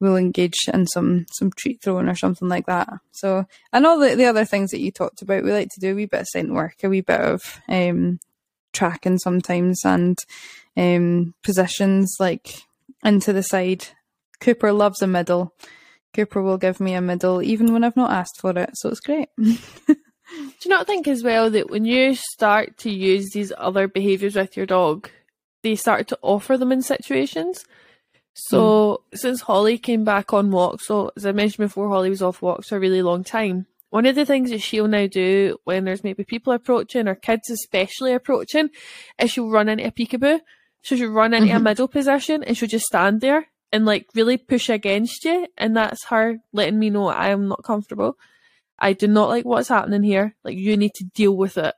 we'll 0.00 0.16
engage 0.16 0.56
in 0.72 0.86
some 0.86 1.26
some 1.32 1.50
treat 1.52 1.82
throwing 1.82 2.08
or 2.08 2.16
something 2.16 2.48
like 2.48 2.66
that. 2.66 2.88
So 3.12 3.46
and 3.72 3.86
all 3.86 3.98
the, 3.98 4.14
the 4.14 4.26
other 4.26 4.44
things 4.44 4.70
that 4.70 4.80
you 4.80 4.90
talked 4.90 5.22
about, 5.22 5.44
we 5.44 5.52
like 5.52 5.68
to 5.70 5.80
do 5.80 5.92
a 5.92 5.94
wee 5.94 6.06
bit 6.06 6.22
of 6.22 6.28
scent 6.28 6.52
work, 6.52 6.82
a 6.82 6.88
wee 6.88 7.00
bit 7.02 7.20
of 7.20 7.60
um, 7.68 8.18
tracking 8.72 9.18
sometimes 9.18 9.84
and 9.84 10.18
um, 10.76 11.34
positions 11.42 12.16
like 12.18 12.62
into 13.04 13.32
the 13.32 13.42
side. 13.42 13.86
Cooper 14.40 14.72
loves 14.72 15.02
a 15.02 15.06
middle. 15.06 15.54
Cooper 16.14 16.42
will 16.42 16.58
give 16.58 16.80
me 16.80 16.94
a 16.94 17.00
middle 17.00 17.42
even 17.42 17.72
when 17.72 17.84
I've 17.84 17.96
not 17.96 18.12
asked 18.12 18.40
for 18.40 18.50
it, 18.50 18.70
so 18.74 18.90
it's 18.90 19.00
great. 19.00 19.28
Do 19.38 20.68
you 20.68 20.70
not 20.70 20.86
think 20.86 21.08
as 21.08 21.22
well 21.22 21.50
that 21.50 21.70
when 21.70 21.84
you 21.84 22.14
start 22.14 22.78
to 22.78 22.90
use 22.90 23.30
these 23.30 23.52
other 23.56 23.88
behaviours 23.88 24.36
with 24.36 24.56
your 24.56 24.66
dog, 24.66 25.10
they 25.62 25.74
start 25.74 26.08
to 26.08 26.18
offer 26.22 26.56
them 26.56 26.72
in 26.72 26.82
situations? 26.82 27.64
So 28.34 29.02
mm. 29.12 29.18
since 29.18 29.42
Holly 29.42 29.78
came 29.78 30.04
back 30.04 30.32
on 30.32 30.50
walks, 30.50 30.86
so 30.86 31.10
as 31.16 31.26
I 31.26 31.32
mentioned 31.32 31.66
before, 31.66 31.88
Holly 31.88 32.10
was 32.10 32.22
off 32.22 32.40
walks 32.40 32.68
for 32.68 32.76
a 32.76 32.80
really 32.80 33.02
long 33.02 33.24
time. 33.24 33.66
One 33.90 34.06
of 34.06 34.14
the 34.14 34.24
things 34.24 34.50
that 34.50 34.62
she'll 34.62 34.88
now 34.88 35.06
do 35.06 35.58
when 35.64 35.84
there's 35.84 36.02
maybe 36.02 36.24
people 36.24 36.54
approaching 36.54 37.08
or 37.08 37.14
kids 37.14 37.50
especially 37.50 38.14
approaching 38.14 38.70
is 39.18 39.30
she'll 39.30 39.50
run 39.50 39.68
into 39.68 39.86
a 39.86 39.90
peekaboo. 39.90 40.40
So 40.82 40.96
she'll 40.96 41.10
run 41.10 41.34
into 41.34 41.48
mm-hmm. 41.48 41.58
a 41.58 41.60
middle 41.60 41.88
position 41.88 42.42
and 42.42 42.56
she'll 42.56 42.70
just 42.70 42.86
stand 42.86 43.20
there 43.20 43.48
and 43.72 43.86
like 43.86 44.06
really 44.14 44.36
push 44.36 44.68
against 44.68 45.24
you 45.24 45.46
and 45.56 45.76
that's 45.76 46.04
her 46.06 46.36
letting 46.52 46.78
me 46.78 46.90
know 46.90 47.08
I 47.08 47.28
am 47.28 47.48
not 47.48 47.64
comfortable. 47.64 48.16
I 48.78 48.92
do 48.92 49.08
not 49.08 49.28
like 49.28 49.44
what's 49.44 49.68
happening 49.68 50.02
here. 50.02 50.36
Like 50.44 50.56
you 50.56 50.76
need 50.76 50.92
to 50.96 51.04
deal 51.04 51.36
with 51.36 51.56
it. 51.56 51.74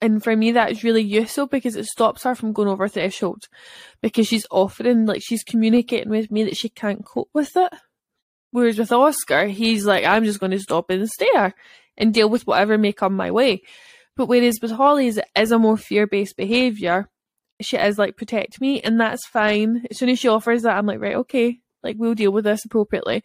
And 0.00 0.24
for 0.24 0.34
me 0.34 0.52
that 0.52 0.70
is 0.72 0.82
really 0.82 1.02
useful 1.02 1.46
because 1.46 1.76
it 1.76 1.84
stops 1.84 2.22
her 2.22 2.34
from 2.34 2.52
going 2.52 2.68
over 2.68 2.88
threshold. 2.88 3.48
Because 4.00 4.26
she's 4.26 4.46
offering 4.50 5.04
like 5.04 5.22
she's 5.22 5.44
communicating 5.44 6.10
with 6.10 6.30
me 6.30 6.44
that 6.44 6.56
she 6.56 6.70
can't 6.70 7.04
cope 7.04 7.30
with 7.34 7.56
it. 7.56 7.72
Whereas 8.52 8.78
with 8.78 8.90
Oscar, 8.90 9.46
he's 9.46 9.84
like, 9.84 10.04
I'm 10.04 10.24
just 10.24 10.40
going 10.40 10.50
to 10.50 10.58
stop 10.58 10.90
and 10.90 11.08
stare 11.08 11.54
and 11.96 12.12
deal 12.12 12.28
with 12.28 12.46
whatever 12.46 12.78
may 12.78 12.92
come 12.92 13.14
my 13.14 13.30
way. 13.30 13.62
But 14.16 14.26
whereas 14.26 14.58
with 14.60 14.72
Holly's, 14.72 15.18
it 15.18 15.26
is 15.36 15.52
a 15.52 15.58
more 15.58 15.76
fear 15.76 16.06
based 16.06 16.36
behaviour 16.36 17.08
she 17.60 17.76
is 17.76 17.98
like 17.98 18.16
protect 18.16 18.60
me 18.60 18.80
and 18.80 19.00
that's 19.00 19.26
fine. 19.26 19.86
As 19.90 19.98
soon 19.98 20.08
as 20.08 20.18
she 20.18 20.28
offers 20.28 20.62
that, 20.62 20.76
I'm 20.76 20.86
like, 20.86 21.00
right, 21.00 21.16
okay, 21.16 21.58
like 21.82 21.96
we'll 21.98 22.14
deal 22.14 22.32
with 22.32 22.44
this 22.44 22.64
appropriately. 22.64 23.22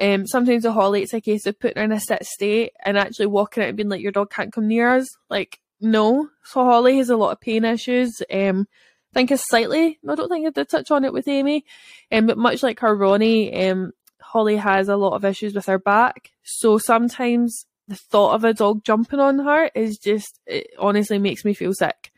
Um, 0.00 0.26
sometimes 0.26 0.64
with 0.64 0.72
Holly, 0.72 1.02
it's 1.02 1.12
a 1.12 1.20
case 1.20 1.46
of 1.46 1.58
putting 1.58 1.76
her 1.76 1.84
in 1.84 1.92
a 1.92 2.00
sit 2.00 2.24
state 2.24 2.72
and 2.84 2.96
actually 2.96 3.26
walking 3.26 3.62
out 3.62 3.68
and 3.68 3.76
being 3.76 3.88
like, 3.88 4.00
your 4.00 4.12
dog 4.12 4.30
can't 4.30 4.52
come 4.52 4.68
near 4.68 4.88
us. 4.88 5.06
Like, 5.28 5.58
no. 5.80 6.28
So 6.44 6.64
Holly 6.64 6.96
has 6.98 7.10
a 7.10 7.16
lot 7.16 7.32
of 7.32 7.40
pain 7.40 7.64
issues. 7.64 8.22
Um, 8.32 8.66
I 9.12 9.14
think 9.14 9.30
is 9.30 9.42
slightly, 9.46 9.98
I 10.08 10.14
don't 10.14 10.30
think 10.30 10.46
I 10.46 10.50
did 10.50 10.68
touch 10.70 10.90
on 10.90 11.04
it 11.04 11.12
with 11.12 11.28
Amy, 11.28 11.66
um, 12.10 12.26
but 12.26 12.38
much 12.38 12.62
like 12.62 12.80
her 12.80 12.96
Ronnie, 12.96 13.68
um, 13.68 13.92
Holly 14.22 14.56
has 14.56 14.88
a 14.88 14.96
lot 14.96 15.12
of 15.12 15.24
issues 15.26 15.54
with 15.54 15.66
her 15.66 15.78
back. 15.78 16.30
So 16.42 16.78
sometimes 16.78 17.66
the 17.88 17.96
thought 17.96 18.34
of 18.34 18.44
a 18.44 18.54
dog 18.54 18.84
jumping 18.84 19.20
on 19.20 19.40
her 19.40 19.70
is 19.74 19.98
just, 19.98 20.40
it 20.46 20.68
honestly 20.78 21.18
makes 21.18 21.44
me 21.44 21.52
feel 21.52 21.74
sick. 21.74 22.10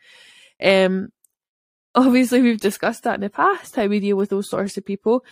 Um, 0.63 1.09
obviously 1.95 2.41
we've 2.41 2.59
discussed 2.59 3.03
that 3.03 3.15
in 3.15 3.21
the 3.21 3.29
past, 3.29 3.75
how 3.75 3.87
we 3.87 3.99
deal 3.99 4.17
with 4.17 4.29
those 4.29 4.49
sorts 4.49 4.77
of 4.77 4.85
people. 4.85 5.23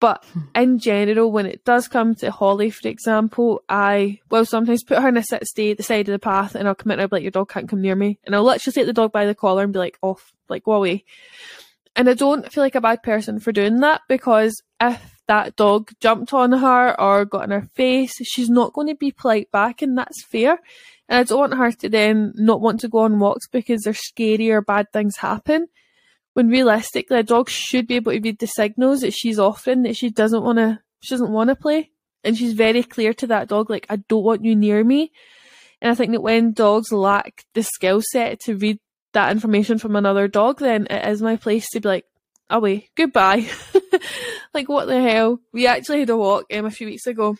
But 0.00 0.24
hmm. 0.32 0.40
in 0.54 0.78
general, 0.78 1.30
when 1.30 1.46
it 1.46 1.64
does 1.64 1.86
come 1.86 2.14
to 2.16 2.30
Holly, 2.30 2.70
for 2.70 2.88
example, 2.88 3.62
I 3.68 4.20
will 4.30 4.46
sometimes 4.46 4.82
put 4.82 4.98
her 4.98 5.08
in 5.08 5.16
a 5.16 5.22
sit 5.22 5.46
stay 5.46 5.72
at 5.72 5.76
the 5.76 5.82
side 5.82 6.08
of 6.08 6.12
the 6.12 6.18
path 6.18 6.54
and 6.54 6.66
I'll 6.66 6.74
come 6.74 6.90
in 6.90 6.94
and 6.94 7.02
I'll 7.02 7.08
be 7.08 7.16
like, 7.16 7.22
your 7.22 7.30
dog 7.30 7.50
can't 7.50 7.68
come 7.68 7.82
near 7.82 7.94
me. 7.94 8.18
And 8.24 8.34
I'll 8.34 8.44
literally 8.44 8.72
take 8.72 8.86
the 8.86 8.94
dog 8.94 9.12
by 9.12 9.26
the 9.26 9.34
collar 9.34 9.62
and 9.62 9.72
be 9.72 9.78
like, 9.78 9.98
off, 10.00 10.32
like, 10.48 10.64
go 10.64 10.72
away. 10.72 11.04
And 11.96 12.08
I 12.08 12.14
don't 12.14 12.50
feel 12.50 12.62
like 12.62 12.76
a 12.76 12.80
bad 12.80 13.02
person 13.02 13.40
for 13.40 13.52
doing 13.52 13.80
that 13.80 14.00
because 14.08 14.62
if 14.80 15.20
that 15.26 15.56
dog 15.56 15.90
jumped 16.00 16.32
on 16.32 16.52
her 16.52 16.98
or 16.98 17.24
got 17.26 17.44
in 17.44 17.50
her 17.50 17.68
face, 17.74 18.14
she's 18.22 18.48
not 18.48 18.72
going 18.72 18.86
to 18.86 18.94
be 18.94 19.12
polite 19.12 19.50
back 19.50 19.82
and 19.82 19.98
that's 19.98 20.24
fair. 20.24 20.58
And 21.08 21.18
I 21.18 21.22
don't 21.24 21.40
want 21.40 21.54
her 21.54 21.72
to 21.72 21.88
then 21.90 22.32
not 22.36 22.60
want 22.60 22.80
to 22.80 22.88
go 22.88 23.00
on 23.00 23.18
walks 23.18 23.48
because 23.48 23.82
there's 23.82 23.98
scary 23.98 24.50
or 24.50 24.62
bad 24.62 24.86
things 24.92 25.16
happen 25.18 25.66
when 26.40 26.48
realistically 26.48 27.18
a 27.18 27.22
dog 27.22 27.50
should 27.50 27.86
be 27.86 27.96
able 27.96 28.12
to 28.12 28.20
read 28.20 28.38
the 28.38 28.46
signals 28.46 29.02
that 29.02 29.12
she's 29.12 29.38
offering 29.38 29.82
that 29.82 29.94
she 29.94 30.08
doesn't 30.08 30.42
want 30.42 30.58
to 30.58 30.80
she 31.00 31.14
doesn't 31.14 31.32
want 31.32 31.48
to 31.48 31.54
play. 31.54 31.90
And 32.24 32.36
she's 32.36 32.54
very 32.54 32.82
clear 32.82 33.12
to 33.14 33.26
that 33.26 33.48
dog 33.48 33.68
like 33.68 33.84
I 33.90 33.96
don't 33.96 34.24
want 34.24 34.44
you 34.44 34.56
near 34.56 34.82
me. 34.82 35.12
And 35.82 35.90
I 35.90 35.94
think 35.94 36.12
that 36.12 36.22
when 36.22 36.52
dogs 36.52 36.92
lack 36.92 37.44
the 37.54 37.62
skill 37.62 38.02
set 38.02 38.40
to 38.40 38.56
read 38.56 38.78
that 39.12 39.32
information 39.32 39.78
from 39.78 39.96
another 39.96 40.28
dog 40.28 40.60
then 40.60 40.86
it 40.88 41.06
is 41.08 41.20
my 41.20 41.36
place 41.36 41.68
to 41.70 41.80
be 41.80 41.88
like 41.88 42.04
away 42.48 42.88
goodbye. 42.96 43.46
Like 44.52 44.68
what 44.68 44.86
the 44.86 45.00
hell? 45.00 45.38
We 45.52 45.66
actually 45.66 46.00
had 46.00 46.10
a 46.10 46.16
walk 46.16 46.46
um, 46.52 46.66
a 46.66 46.70
few 46.70 46.88
weeks 46.88 47.06
ago. 47.06 47.36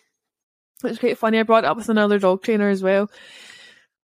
It 0.84 0.88
was 0.88 0.98
quite 0.98 1.18
funny. 1.18 1.38
I 1.38 1.42
brought 1.42 1.64
it 1.64 1.66
up 1.66 1.76
with 1.76 1.88
another 1.88 2.18
dog 2.18 2.42
trainer 2.42 2.68
as 2.68 2.82
well. 2.82 3.10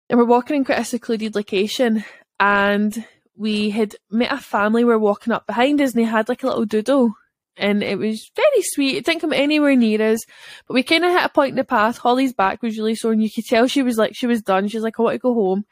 And 0.10 0.18
we're 0.18 0.26
walking 0.26 0.56
in 0.56 0.66
quite 0.66 0.80
a 0.80 0.86
secluded 0.86 1.36
location 1.36 2.04
and 2.40 3.06
we 3.38 3.70
had 3.70 3.96
met 4.10 4.32
a 4.32 4.38
family 4.38 4.84
were 4.84 5.00
walking 5.00 5.34
up 5.34 5.46
behind 5.48 5.82
us 5.82 5.94
and 5.94 6.02
they 6.02 6.08
had 6.08 6.30
like 6.30 6.44
a 6.44 6.48
little 6.48 6.66
doodle 6.66 7.14
and 7.58 7.84
it 7.84 7.98
was 7.98 8.32
very 8.36 8.62
sweet. 8.62 8.98
It 8.98 9.06
didn't 9.06 9.22
come 9.22 9.34
anywhere 9.34 9.76
near 9.76 10.14
us, 10.14 10.26
but 10.68 10.74
we 10.74 10.84
kind 10.84 11.06
of 11.06 11.12
hit 11.12 11.24
a 11.24 11.30
point 11.30 11.52
in 11.52 11.56
the 11.56 11.64
path. 11.64 11.98
Holly's 11.98 12.34
back 12.34 12.62
was 12.62 12.78
really 12.78 12.96
sore 12.96 13.14
and 13.14 13.24
you 13.24 13.30
could 13.32 13.46
tell 13.46 13.68
she 13.68 13.84
was 13.84 13.98
like, 13.98 14.12
she 14.16 14.28
was 14.28 14.42
done. 14.42 14.68
She 14.68 14.78
was 14.78 14.84
like, 14.84 15.00
I 15.00 15.04
want 15.04 15.16
to 15.16 15.20
go 15.20 15.34
home. 15.34 15.66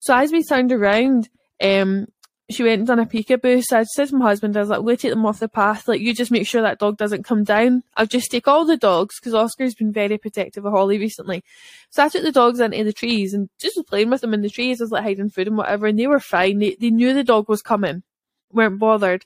So 0.00 0.14
as 0.14 0.32
we 0.32 0.42
turned 0.42 0.72
around, 0.72 1.28
um, 1.62 2.06
she 2.52 2.62
went 2.62 2.78
and 2.78 2.86
done 2.86 2.98
a 2.98 3.06
peekaboo. 3.06 3.62
So 3.64 3.78
I 3.78 3.84
said 3.84 4.08
to 4.08 4.16
my 4.16 4.26
husband, 4.26 4.56
I 4.56 4.60
was 4.60 4.68
like, 4.68 4.82
we'll 4.82 4.96
take 4.96 5.12
them 5.12 5.26
off 5.26 5.40
the 5.40 5.48
path. 5.48 5.88
Like, 5.88 6.00
you 6.00 6.14
just 6.14 6.30
make 6.30 6.46
sure 6.46 6.62
that 6.62 6.78
dog 6.78 6.96
doesn't 6.96 7.24
come 7.24 7.44
down. 7.44 7.82
I'll 7.96 8.06
just 8.06 8.30
take 8.30 8.48
all 8.48 8.64
the 8.64 8.76
dogs 8.76 9.18
because 9.18 9.34
Oscar's 9.34 9.74
been 9.74 9.92
very 9.92 10.18
protective 10.18 10.64
of 10.64 10.72
Holly 10.72 10.98
recently. 10.98 11.42
So 11.90 12.04
I 12.04 12.08
took 12.08 12.22
the 12.22 12.32
dogs 12.32 12.60
into 12.60 12.84
the 12.84 12.92
trees 12.92 13.34
and 13.34 13.48
just 13.58 13.76
was 13.76 13.86
playing 13.86 14.10
with 14.10 14.20
them 14.20 14.34
in 14.34 14.42
the 14.42 14.50
trees. 14.50 14.80
I 14.80 14.84
was 14.84 14.90
like 14.90 15.04
hiding 15.04 15.30
food 15.30 15.48
and 15.48 15.56
whatever. 15.56 15.86
And 15.86 15.98
they 15.98 16.06
were 16.06 16.20
fine. 16.20 16.58
They, 16.58 16.76
they 16.78 16.90
knew 16.90 17.14
the 17.14 17.24
dog 17.24 17.48
was 17.48 17.62
coming, 17.62 18.02
weren't 18.50 18.78
bothered. 18.78 19.24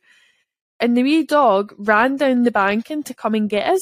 And 0.79 0.97
the 0.97 1.03
wee 1.03 1.25
dog 1.25 1.75
ran 1.79 2.17
down 2.17 2.43
the 2.43 2.51
banking 2.51 3.03
to 3.05 3.15
come 3.15 3.35
and 3.35 3.49
get 3.49 3.69
us. 3.69 3.81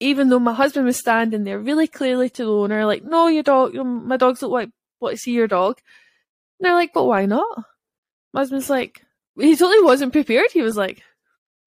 Even 0.00 0.28
though 0.28 0.40
my 0.40 0.52
husband 0.52 0.84
was 0.84 0.98
standing 0.98 1.44
there 1.44 1.60
really 1.60 1.86
clearly 1.86 2.28
to 2.30 2.44
the 2.44 2.52
owner, 2.52 2.84
like, 2.84 3.04
no, 3.04 3.28
your 3.28 3.44
dog, 3.44 3.74
my 3.74 4.16
dogs 4.16 4.42
look 4.42 4.50
like, 4.50 4.70
what, 4.98 5.16
see 5.16 5.32
your 5.32 5.46
dog. 5.46 5.78
And 6.58 6.66
they're 6.66 6.74
like, 6.74 6.92
but 6.92 7.04
why 7.04 7.26
not? 7.26 7.64
My 8.32 8.40
husband's 8.40 8.70
like, 8.70 9.02
he 9.38 9.56
totally 9.56 9.82
wasn't 9.82 10.12
prepared. 10.12 10.50
He 10.52 10.62
was 10.62 10.76
like, 10.76 11.02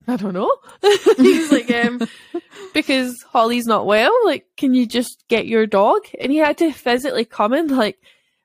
I 0.08 0.18
don't 0.18 0.34
know. 0.34 0.52
he 1.18 1.40
was 1.40 1.52
like, 1.52 1.72
um, 1.72 2.02
because 2.74 3.16
Holly's 3.24 3.66
not 3.66 3.86
well, 3.86 4.14
like, 4.26 4.46
can 4.56 4.74
you 4.74 4.86
just 4.86 5.24
get 5.30 5.48
your 5.48 5.66
dog? 5.66 6.02
And 6.20 6.32
he 6.32 6.38
had 6.38 6.58
to 6.60 6.72
physically 6.72 7.26
come 7.26 7.54
and 7.54 7.72
like 7.72 7.98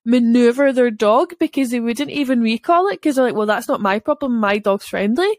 maneuver 0.04 0.72
their 0.72 0.90
dog 0.90 1.34
because 1.38 1.70
they 1.70 1.80
wouldn't 1.80 2.10
even 2.10 2.40
recall 2.40 2.88
it 2.88 2.94
because 2.94 3.16
they're 3.16 3.26
like, 3.26 3.34
well, 3.34 3.46
that's 3.46 3.68
not 3.68 3.80
my 3.80 3.98
problem. 3.98 4.38
My 4.38 4.58
dog's 4.58 4.86
friendly. 4.86 5.38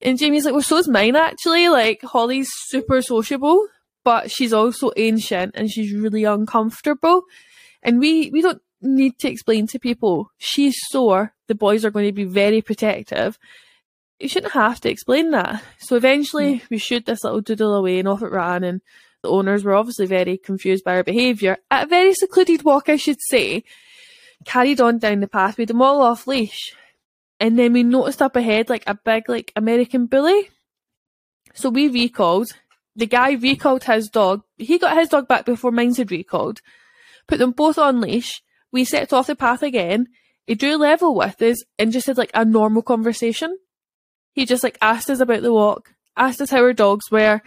And 0.00 0.18
Jamie's 0.18 0.44
like, 0.44 0.54
well, 0.54 0.62
so 0.62 0.76
is 0.76 0.88
mine 0.88 1.16
actually. 1.16 1.68
Like, 1.68 2.02
Holly's 2.02 2.50
super 2.66 3.00
sociable, 3.02 3.66
but 4.04 4.30
she's 4.30 4.52
also 4.52 4.90
ancient 4.96 5.54
and 5.54 5.70
she's 5.70 5.92
really 5.92 6.24
uncomfortable. 6.24 7.22
And 7.82 8.00
we, 8.00 8.30
we 8.30 8.42
don't 8.42 8.62
need 8.80 9.18
to 9.20 9.28
explain 9.28 9.66
to 9.68 9.78
people 9.78 10.30
she's 10.38 10.76
sore, 10.90 11.34
the 11.48 11.54
boys 11.54 11.84
are 11.84 11.90
going 11.90 12.06
to 12.06 12.12
be 12.12 12.24
very 12.24 12.62
protective. 12.62 13.38
You 14.18 14.28
shouldn't 14.28 14.52
have 14.52 14.80
to 14.80 14.90
explain 14.90 15.30
that. 15.32 15.62
So 15.78 15.96
eventually 15.96 16.56
mm. 16.56 16.70
we 16.70 16.78
shoot 16.78 17.06
this 17.06 17.24
little 17.24 17.40
doodle 17.40 17.74
away 17.74 17.98
and 17.98 18.08
off 18.08 18.22
it 18.22 18.30
ran 18.30 18.64
and 18.64 18.80
the 19.22 19.30
owners 19.30 19.64
were 19.64 19.74
obviously 19.74 20.06
very 20.06 20.38
confused 20.38 20.84
by 20.84 20.96
our 20.96 21.04
behaviour 21.04 21.58
at 21.70 21.86
a 21.86 21.88
very 21.88 22.14
secluded 22.14 22.62
walk, 22.62 22.88
I 22.88 22.96
should 22.96 23.20
say. 23.20 23.64
carried 24.44 24.80
on 24.80 24.98
down 24.98 25.20
the 25.20 25.28
path 25.28 25.58
with 25.58 25.68
them 25.68 25.82
all 25.82 26.02
off 26.02 26.26
leash. 26.26 26.74
And 27.40 27.58
then 27.58 27.72
we 27.72 27.82
noticed 27.82 28.22
up 28.22 28.36
ahead 28.36 28.68
like 28.68 28.84
a 28.86 28.94
big 28.94 29.28
like 29.28 29.52
American 29.56 30.06
bully. 30.06 30.50
So 31.54 31.70
we 31.70 31.88
recalled. 31.88 32.48
The 32.94 33.06
guy 33.06 33.32
recalled 33.32 33.84
his 33.84 34.08
dog. 34.08 34.42
He 34.56 34.78
got 34.78 34.96
his 34.96 35.08
dog 35.08 35.28
back 35.28 35.44
before 35.44 35.70
mine 35.70 35.94
had 35.94 36.10
recalled. 36.10 36.60
Put 37.28 37.38
them 37.38 37.52
both 37.52 37.78
on 37.78 38.00
leash. 38.00 38.42
We 38.72 38.84
set 38.84 39.12
off 39.12 39.28
the 39.28 39.36
path 39.36 39.62
again. 39.62 40.08
He 40.48 40.54
drew 40.54 40.76
level 40.76 41.14
with 41.14 41.42
us 41.42 41.62
and 41.78 41.92
just 41.92 42.06
had 42.06 42.16
like 42.16 42.30
a 42.32 42.42
normal 42.42 42.80
conversation. 42.80 43.58
He 44.32 44.46
just 44.46 44.64
like 44.64 44.78
asked 44.80 45.10
us 45.10 45.20
about 45.20 45.42
the 45.42 45.52
walk, 45.52 45.92
asked 46.16 46.40
us 46.40 46.48
how 46.48 46.62
our 46.62 46.72
dogs 46.72 47.10
were, 47.10 47.42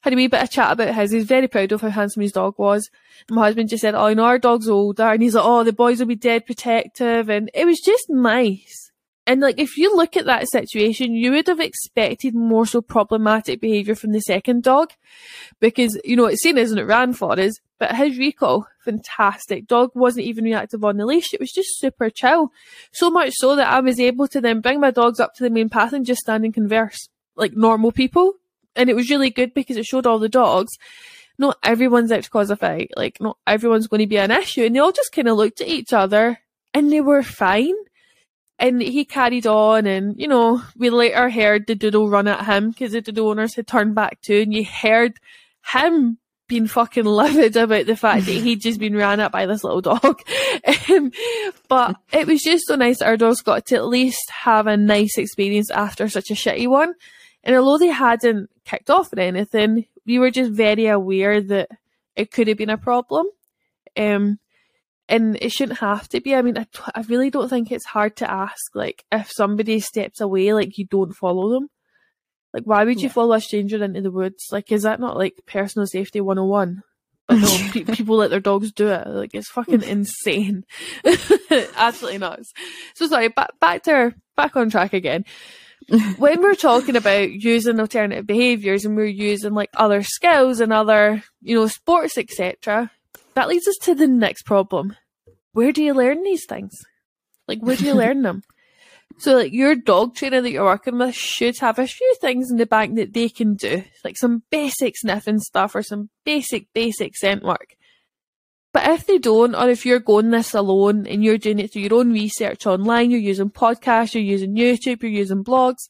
had 0.00 0.12
a 0.12 0.16
wee 0.16 0.26
bit 0.26 0.42
of 0.42 0.50
chat 0.50 0.72
about 0.72 0.92
his. 0.96 1.12
He's 1.12 1.26
very 1.26 1.46
proud 1.46 1.70
of 1.70 1.80
how 1.80 1.90
handsome 1.90 2.22
his 2.22 2.32
dog 2.32 2.54
was. 2.58 2.90
And 3.28 3.36
my 3.36 3.42
husband 3.42 3.68
just 3.68 3.82
said, 3.82 3.94
Oh, 3.94 4.08
you 4.08 4.16
know, 4.16 4.24
our 4.24 4.40
dog's 4.40 4.68
older. 4.68 5.04
And 5.04 5.22
he's 5.22 5.36
like, 5.36 5.44
Oh, 5.44 5.62
the 5.62 5.72
boys 5.72 6.00
will 6.00 6.08
be 6.08 6.16
dead 6.16 6.44
protective. 6.44 7.30
And 7.30 7.52
it 7.54 7.66
was 7.66 7.78
just 7.78 8.10
nice. 8.10 8.89
And 9.30 9.40
like, 9.40 9.60
if 9.60 9.76
you 9.76 9.94
look 9.96 10.16
at 10.16 10.24
that 10.24 10.50
situation, 10.50 11.14
you 11.14 11.30
would 11.30 11.46
have 11.46 11.60
expected 11.60 12.34
more 12.34 12.66
so 12.66 12.80
problematic 12.80 13.60
behaviour 13.60 13.94
from 13.94 14.10
the 14.10 14.18
second 14.18 14.64
dog. 14.64 14.90
Because, 15.60 15.96
you 16.04 16.16
know, 16.16 16.24
it's 16.24 16.42
seen 16.42 16.58
as 16.58 16.72
it 16.72 16.82
ran 16.82 17.12
for 17.12 17.38
us, 17.38 17.60
but 17.78 17.94
his 17.94 18.18
recall, 18.18 18.66
fantastic. 18.84 19.68
Dog 19.68 19.92
wasn't 19.94 20.26
even 20.26 20.42
reactive 20.42 20.82
on 20.82 20.96
the 20.96 21.06
leash. 21.06 21.32
It 21.32 21.38
was 21.38 21.52
just 21.52 21.78
super 21.78 22.10
chill. 22.10 22.50
So 22.90 23.08
much 23.08 23.34
so 23.36 23.54
that 23.54 23.72
I 23.72 23.78
was 23.78 24.00
able 24.00 24.26
to 24.26 24.40
then 24.40 24.60
bring 24.60 24.80
my 24.80 24.90
dogs 24.90 25.20
up 25.20 25.36
to 25.36 25.44
the 25.44 25.50
main 25.50 25.68
path 25.68 25.92
and 25.92 26.04
just 26.04 26.22
stand 26.22 26.44
and 26.44 26.52
converse 26.52 27.08
like 27.36 27.52
normal 27.54 27.92
people 27.92 28.34
and 28.74 28.90
it 28.90 28.96
was 28.96 29.10
really 29.10 29.30
good 29.30 29.54
because 29.54 29.76
it 29.76 29.86
showed 29.86 30.06
all 30.06 30.18
the 30.18 30.28
dogs 30.28 30.72
not 31.38 31.56
everyone's 31.62 32.12
out 32.12 32.22
to 32.22 32.30
cause 32.30 32.50
a 32.50 32.56
fight 32.56 32.90
like 32.96 33.16
not 33.20 33.38
everyone's 33.46 33.86
going 33.86 34.00
to 34.00 34.06
be 34.06 34.18
an 34.18 34.30
issue 34.30 34.64
and 34.64 34.74
they 34.74 34.80
all 34.80 34.92
just 34.92 35.12
kind 35.12 35.28
of 35.28 35.36
looked 35.36 35.60
at 35.60 35.68
each 35.68 35.92
other 35.92 36.38
and 36.74 36.92
they 36.92 37.00
were 37.00 37.22
fine 37.22 37.74
and 38.60 38.80
he 38.80 39.04
carried 39.04 39.46
on 39.46 39.86
and 39.86 40.20
you 40.20 40.28
know 40.28 40.62
we 40.76 40.90
later 40.90 41.30
heard 41.30 41.66
the 41.66 41.74
doodle 41.74 42.08
run 42.08 42.28
at 42.28 42.44
him 42.44 42.70
because 42.70 42.92
the 42.92 43.00
doodle 43.00 43.30
owners 43.30 43.54
had 43.54 43.66
turned 43.66 43.94
back 43.94 44.20
too 44.20 44.42
and 44.42 44.52
you 44.54 44.64
heard 44.64 45.18
him 45.72 46.18
being 46.46 46.66
fucking 46.66 47.04
livid 47.06 47.56
about 47.56 47.86
the 47.86 47.96
fact 47.96 48.26
that 48.26 48.32
he'd 48.32 48.60
just 48.60 48.78
been 48.78 48.94
ran 48.94 49.20
at 49.20 49.32
by 49.32 49.46
this 49.46 49.64
little 49.64 49.80
dog. 49.80 50.20
Um, 50.90 51.12
but 51.68 51.96
it 52.12 52.26
was 52.26 52.42
just 52.42 52.66
so 52.66 52.74
nice 52.74 52.98
that 52.98 53.06
our 53.06 53.16
dogs 53.16 53.42
got 53.42 53.66
to 53.66 53.76
at 53.76 53.86
least 53.86 54.28
have 54.30 54.66
a 54.66 54.76
nice 54.76 55.16
experience 55.16 55.70
after 55.70 56.08
such 56.08 56.30
a 56.30 56.34
shitty 56.34 56.68
one. 56.68 56.94
And 57.44 57.54
although 57.54 57.78
they 57.78 57.92
hadn't 57.92 58.50
kicked 58.64 58.90
off 58.90 59.12
or 59.12 59.20
anything, 59.20 59.86
we 60.04 60.18
were 60.18 60.30
just 60.30 60.50
very 60.50 60.86
aware 60.88 61.40
that 61.40 61.68
it 62.16 62.32
could 62.32 62.48
have 62.48 62.58
been 62.58 62.70
a 62.70 62.76
problem. 62.76 63.26
Um, 63.96 64.40
and 65.10 65.36
it 65.42 65.52
shouldn't 65.52 65.80
have 65.80 66.08
to 66.10 66.20
be. 66.20 66.34
I 66.34 66.42
mean, 66.42 66.56
I, 66.56 66.66
I 66.94 67.02
really 67.02 67.30
don't 67.30 67.48
think 67.48 67.70
it's 67.70 67.84
hard 67.84 68.16
to 68.16 68.30
ask, 68.30 68.74
like, 68.74 69.04
if 69.12 69.30
somebody 69.30 69.80
steps 69.80 70.20
away, 70.20 70.54
like, 70.54 70.78
you 70.78 70.86
don't 70.86 71.12
follow 71.12 71.50
them. 71.50 71.68
Like, 72.54 72.64
why 72.64 72.84
would 72.84 73.00
you 73.00 73.08
yeah. 73.08 73.12
follow 73.12 73.34
a 73.34 73.40
stranger 73.40 73.82
into 73.82 74.00
the 74.00 74.10
woods? 74.10 74.46
Like, 74.50 74.72
is 74.72 74.84
that 74.84 75.00
not, 75.00 75.16
like, 75.16 75.34
personal 75.46 75.86
safety 75.86 76.20
101? 76.20 76.82
But 77.26 77.38
no, 77.38 77.68
pe- 77.72 77.84
people 77.84 78.16
let 78.16 78.30
their 78.30 78.40
dogs 78.40 78.72
do 78.72 78.88
it. 78.88 79.06
Like, 79.06 79.34
it's 79.34 79.50
fucking 79.50 79.82
insane. 79.84 80.64
Absolutely 81.76 82.18
nuts. 82.18 82.52
So 82.94 83.06
sorry, 83.06 83.28
back, 83.28 83.58
back 83.60 83.82
to 83.84 83.92
our, 83.92 84.14
back 84.36 84.56
on 84.56 84.70
track 84.70 84.92
again 84.92 85.24
when 86.18 86.40
we're 86.40 86.54
talking 86.54 86.94
about 86.94 87.32
using 87.32 87.80
alternative 87.80 88.26
behaviours 88.26 88.84
and 88.84 88.96
we're 88.96 89.06
using 89.06 89.54
like 89.54 89.70
other 89.74 90.02
skills 90.02 90.60
and 90.60 90.72
other, 90.72 91.22
you 91.40 91.56
know, 91.56 91.66
sports, 91.66 92.16
etc., 92.16 92.90
that 93.34 93.48
leads 93.48 93.66
us 93.68 93.76
to 93.82 93.94
the 93.94 94.06
next 94.06 94.42
problem. 94.42 94.96
Where 95.52 95.72
do 95.72 95.82
you 95.82 95.94
learn 95.94 96.22
these 96.22 96.46
things? 96.46 96.74
Like, 97.48 97.60
where 97.60 97.76
do 97.76 97.84
you 97.84 97.94
learn 97.94 98.22
them? 98.22 98.42
So, 99.18 99.34
like, 99.34 99.52
your 99.52 99.74
dog 99.74 100.14
trainer 100.14 100.40
that 100.40 100.50
you're 100.50 100.64
working 100.64 100.96
with 100.96 101.14
should 101.14 101.58
have 101.58 101.78
a 101.78 101.86
few 101.86 102.14
things 102.22 102.50
in 102.50 102.56
the 102.56 102.64
bank 102.64 102.94
that 102.94 103.12
they 103.12 103.28
can 103.28 103.54
do, 103.54 103.82
like 104.02 104.16
some 104.16 104.44
basic 104.50 104.96
sniffing 104.96 105.40
stuff 105.40 105.74
or 105.74 105.82
some 105.82 106.08
basic, 106.24 106.72
basic 106.72 107.16
scent 107.16 107.42
work. 107.42 107.76
But 108.72 108.88
if 108.88 109.06
they 109.06 109.18
don't, 109.18 109.54
or 109.54 109.68
if 109.68 109.84
you're 109.84 109.98
going 109.98 110.30
this 110.30 110.54
alone 110.54 111.06
and 111.06 111.24
you're 111.24 111.38
doing 111.38 111.58
it 111.58 111.72
through 111.72 111.82
your 111.82 111.94
own 111.94 112.12
research 112.12 112.66
online, 112.66 113.10
you're 113.10 113.20
using 113.20 113.50
podcasts, 113.50 114.14
you're 114.14 114.22
using 114.22 114.54
YouTube, 114.54 115.02
you're 115.02 115.10
using 115.10 115.44
blogs, 115.44 115.88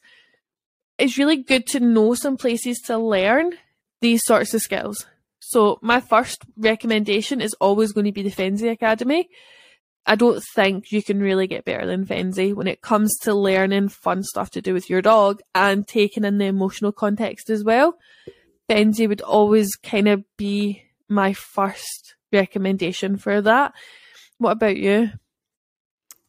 it's 0.98 1.18
really 1.18 1.36
good 1.36 1.66
to 1.68 1.80
know 1.80 2.14
some 2.14 2.36
places 2.36 2.78
to 2.86 2.98
learn 2.98 3.52
these 4.00 4.22
sorts 4.24 4.54
of 4.54 4.62
skills. 4.62 5.06
So 5.50 5.80
my 5.82 5.98
first 6.00 6.44
recommendation 6.56 7.40
is 7.40 7.54
always 7.54 7.90
going 7.90 8.04
to 8.04 8.12
be 8.12 8.22
the 8.22 8.30
Fenzi 8.30 8.70
Academy. 8.70 9.28
I 10.06 10.14
don't 10.14 10.40
think 10.54 10.92
you 10.92 11.02
can 11.02 11.18
really 11.18 11.48
get 11.48 11.64
better 11.64 11.86
than 11.86 12.06
Fenzi 12.06 12.54
when 12.54 12.68
it 12.68 12.82
comes 12.82 13.18
to 13.22 13.34
learning 13.34 13.88
fun 13.88 14.22
stuff 14.22 14.50
to 14.50 14.62
do 14.62 14.72
with 14.72 14.88
your 14.88 15.02
dog 15.02 15.40
and 15.52 15.88
taking 15.88 16.22
in 16.22 16.38
the 16.38 16.44
emotional 16.44 16.92
context 16.92 17.50
as 17.50 17.64
well. 17.64 17.98
Fenzi 18.68 19.08
would 19.08 19.22
always 19.22 19.74
kind 19.74 20.06
of 20.06 20.22
be 20.36 20.84
my 21.08 21.32
first 21.32 22.14
recommendation 22.32 23.16
for 23.16 23.42
that. 23.42 23.72
What 24.38 24.52
about 24.52 24.76
you? 24.76 25.10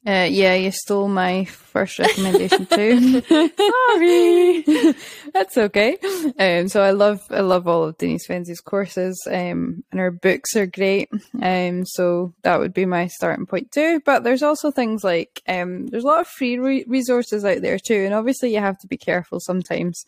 Uh, 0.06 0.28
yeah, 0.28 0.56
you 0.56 0.72
stole 0.72 1.08
my 1.08 1.46
first 1.46 2.00
recommendation 2.00 2.66
too. 2.66 3.22
Sorry, 3.22 4.62
that's 5.34 5.58
okay. 5.58 5.98
Um, 6.40 6.70
so 6.70 6.82
I 6.82 6.90
love 6.90 7.22
I 7.30 7.42
love 7.42 7.68
all 7.68 7.84
of 7.84 8.00
Denise 8.00 8.26
Fenzi's 8.26 8.62
courses, 8.62 9.22
um, 9.28 9.84
and 9.92 10.00
her 10.00 10.10
books 10.10 10.56
are 10.56 10.66
great. 10.66 11.10
Um, 11.40 11.86
so 11.86 12.34
that 12.42 12.60
would 12.60 12.74
be 12.74 12.88
my 12.88 13.08
starting 13.08 13.46
point 13.46 13.72
too. 13.72 14.02
But 14.04 14.24
there's 14.24 14.42
also 14.42 14.72
things 14.72 15.04
like 15.04 15.44
um, 15.48 15.86
there's 15.86 16.04
a 16.04 16.08
lot 16.08 16.22
of 16.22 16.28
free 16.28 16.58
re- 16.58 16.86
resources 16.88 17.46
out 17.46 17.62
there 17.62 17.78
too, 17.78 18.04
and 18.04 18.16
obviously 18.16 18.52
you 18.52 18.60
have 18.60 18.80
to 18.80 18.88
be 18.88 18.98
careful 18.98 19.40
sometimes 19.40 20.04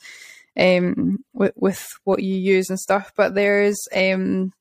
um, 0.57 1.23
with 1.33 1.53
with 1.55 1.87
what 2.03 2.23
you 2.23 2.35
use 2.35 2.71
and 2.71 2.79
stuff. 2.79 3.11
But 3.15 3.35
there's 3.35 3.77
um 3.95 4.53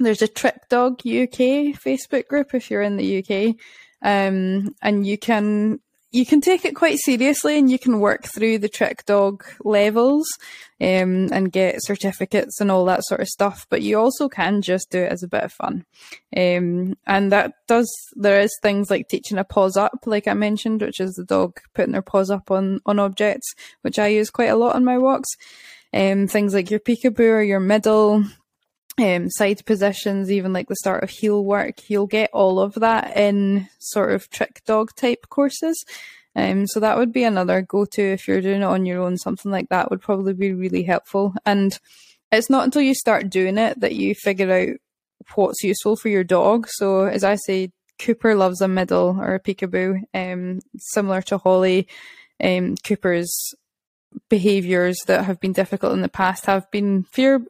there's 0.00 0.22
a 0.22 0.28
Trick 0.28 0.68
Dog 0.68 0.94
UK 0.94 1.74
Facebook 1.78 2.26
group 2.26 2.54
if 2.54 2.72
you're 2.72 2.82
in 2.82 2.96
the 2.96 3.18
UK, 3.18 3.56
um, 4.02 4.74
and 4.82 5.06
you 5.06 5.18
can 5.18 5.80
you 6.10 6.24
can 6.24 6.40
take 6.40 6.64
it 6.64 6.74
quite 6.74 6.98
seriously 7.04 7.58
and 7.58 7.70
you 7.70 7.78
can 7.78 8.00
work 8.00 8.24
through 8.24 8.58
the 8.58 8.68
trick 8.68 9.04
dog 9.04 9.44
levels 9.62 10.26
um, 10.80 11.28
and 11.32 11.52
get 11.52 11.76
certificates 11.80 12.60
and 12.60 12.70
all 12.70 12.86
that 12.86 13.04
sort 13.04 13.20
of 13.20 13.28
stuff 13.28 13.66
but 13.68 13.82
you 13.82 13.98
also 13.98 14.28
can 14.28 14.62
just 14.62 14.90
do 14.90 15.00
it 15.00 15.12
as 15.12 15.22
a 15.22 15.28
bit 15.28 15.44
of 15.44 15.52
fun. 15.52 15.84
Um, 16.34 16.96
and 17.06 17.30
that 17.32 17.52
does 17.66 17.90
there 18.14 18.40
is 18.40 18.56
things 18.62 18.90
like 18.90 19.08
teaching 19.08 19.38
a 19.38 19.44
paws 19.44 19.76
up 19.76 19.98
like 20.06 20.26
i 20.26 20.34
mentioned 20.34 20.80
which 20.80 21.00
is 21.00 21.14
the 21.14 21.24
dog 21.24 21.58
putting 21.74 21.92
their 21.92 22.02
paws 22.02 22.30
up 22.30 22.50
on 22.50 22.80
on 22.86 22.98
objects 22.98 23.54
which 23.82 23.98
i 23.98 24.06
use 24.06 24.30
quite 24.30 24.50
a 24.50 24.56
lot 24.56 24.76
on 24.76 24.84
my 24.84 24.98
walks. 24.98 25.28
Um, 25.92 26.26
things 26.26 26.52
like 26.52 26.70
your 26.70 26.80
peekaboo 26.80 27.20
or 27.20 27.42
your 27.42 27.60
middle 27.60 28.24
um, 28.98 29.30
side 29.30 29.64
positions, 29.64 30.30
even 30.30 30.52
like 30.52 30.68
the 30.68 30.76
start 30.76 31.02
of 31.02 31.10
heel 31.10 31.44
work, 31.44 31.88
you'll 31.88 32.06
get 32.06 32.30
all 32.32 32.60
of 32.60 32.74
that 32.74 33.16
in 33.16 33.68
sort 33.78 34.12
of 34.12 34.28
trick 34.30 34.62
dog 34.66 34.94
type 34.94 35.28
courses. 35.28 35.84
Um, 36.36 36.66
so 36.66 36.80
that 36.80 36.96
would 36.96 37.12
be 37.12 37.24
another 37.24 37.62
go 37.62 37.84
to 37.84 38.02
if 38.02 38.28
you're 38.28 38.40
doing 38.40 38.62
it 38.62 38.64
on 38.64 38.86
your 38.86 39.02
own. 39.02 39.16
Something 39.16 39.50
like 39.50 39.68
that 39.70 39.90
would 39.90 40.00
probably 40.00 40.34
be 40.34 40.52
really 40.52 40.82
helpful. 40.82 41.34
And 41.44 41.78
it's 42.30 42.50
not 42.50 42.64
until 42.64 42.82
you 42.82 42.94
start 42.94 43.30
doing 43.30 43.58
it 43.58 43.80
that 43.80 43.94
you 43.94 44.14
figure 44.14 44.52
out 44.52 44.76
what's 45.34 45.64
useful 45.64 45.96
for 45.96 46.08
your 46.08 46.24
dog. 46.24 46.68
So 46.68 47.06
as 47.06 47.24
I 47.24 47.36
say, 47.36 47.72
Cooper 47.98 48.34
loves 48.34 48.60
a 48.60 48.68
middle 48.68 49.16
or 49.18 49.34
a 49.34 49.40
peekaboo. 49.40 50.02
Um, 50.14 50.60
similar 50.76 51.22
to 51.22 51.38
Holly, 51.38 51.88
um, 52.42 52.76
Cooper's 52.76 53.54
behaviors 54.28 54.98
that 55.06 55.24
have 55.24 55.40
been 55.40 55.52
difficult 55.52 55.92
in 55.92 56.02
the 56.02 56.08
past 56.08 56.46
have 56.46 56.70
been 56.70 57.02
fear 57.02 57.44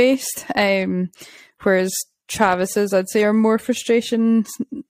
based, 0.00 0.46
um, 0.56 1.10
whereas 1.62 1.92
Travis's, 2.26 2.94
I'd 2.94 3.10
say, 3.10 3.22
are 3.22 3.34
more 3.34 3.58
frustration 3.58 4.46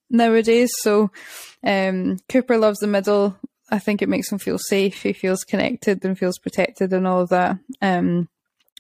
nowadays. 0.09 0.71
So 0.83 1.11
um, 1.67 2.19
Cooper 2.29 2.57
loves 2.57 2.79
the 2.79 2.87
middle. 2.87 3.37
I 3.73 3.81
think 3.81 4.03
it 4.03 4.09
makes 4.09 4.31
him 4.31 4.39
feel 4.39 4.57
safe. 4.57 5.03
He 5.03 5.13
feels 5.13 5.43
connected 5.43 6.05
and 6.05 6.17
feels 6.17 6.39
protected 6.39 6.93
and 6.93 7.09
all 7.09 7.23
of 7.23 7.31
that. 7.31 7.59
Um, 7.83 8.29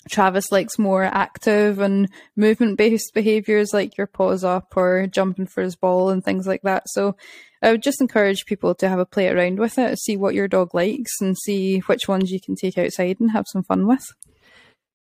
Travis 0.08 0.52
likes 0.52 0.78
more 0.78 1.02
active 1.02 1.80
and 1.80 2.08
movement 2.36 2.78
based 2.78 3.12
behaviors 3.12 3.70
like 3.72 3.98
your 3.98 4.06
paws 4.06 4.44
up 4.44 4.76
or 4.76 5.08
jumping 5.08 5.48
for 5.48 5.64
his 5.64 5.74
ball 5.74 6.10
and 6.10 6.24
things 6.24 6.46
like 6.46 6.62
that. 6.62 6.84
So 6.90 7.16
I 7.60 7.72
would 7.72 7.82
just 7.82 8.00
encourage 8.00 8.46
people 8.46 8.76
to 8.76 8.88
have 8.88 9.00
a 9.00 9.04
play 9.04 9.28
around 9.28 9.58
with 9.58 9.78
it, 9.78 9.98
see 9.98 10.16
what 10.16 10.34
your 10.34 10.46
dog 10.46 10.74
likes 10.74 11.20
and 11.20 11.36
see 11.36 11.80
which 11.80 12.06
ones 12.06 12.30
you 12.30 12.40
can 12.40 12.54
take 12.54 12.78
outside 12.78 13.16
and 13.18 13.32
have 13.32 13.46
some 13.48 13.64
fun 13.64 13.88
with. 13.88 14.06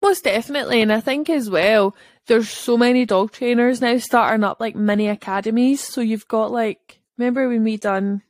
Most 0.02 0.24
definitely, 0.24 0.82
and 0.82 0.94
I 0.94 1.00
think 1.02 1.30
as 1.30 1.50
well, 1.50 1.96
there's 2.28 2.50
so 2.50 2.78
many 2.78 3.06
dog 3.06 3.32
trainers 3.32 3.82
now 3.82 3.98
starting 3.98 4.44
up 4.44 4.60
like 4.60 4.76
mini 4.76 5.08
academies. 5.08 5.82
So 5.82 6.02
you've 6.02 6.28
got 6.28 6.52
like, 6.52 7.00
remember 7.18 7.48
when 7.50 7.64
we 7.64 7.78
done, 7.78 8.22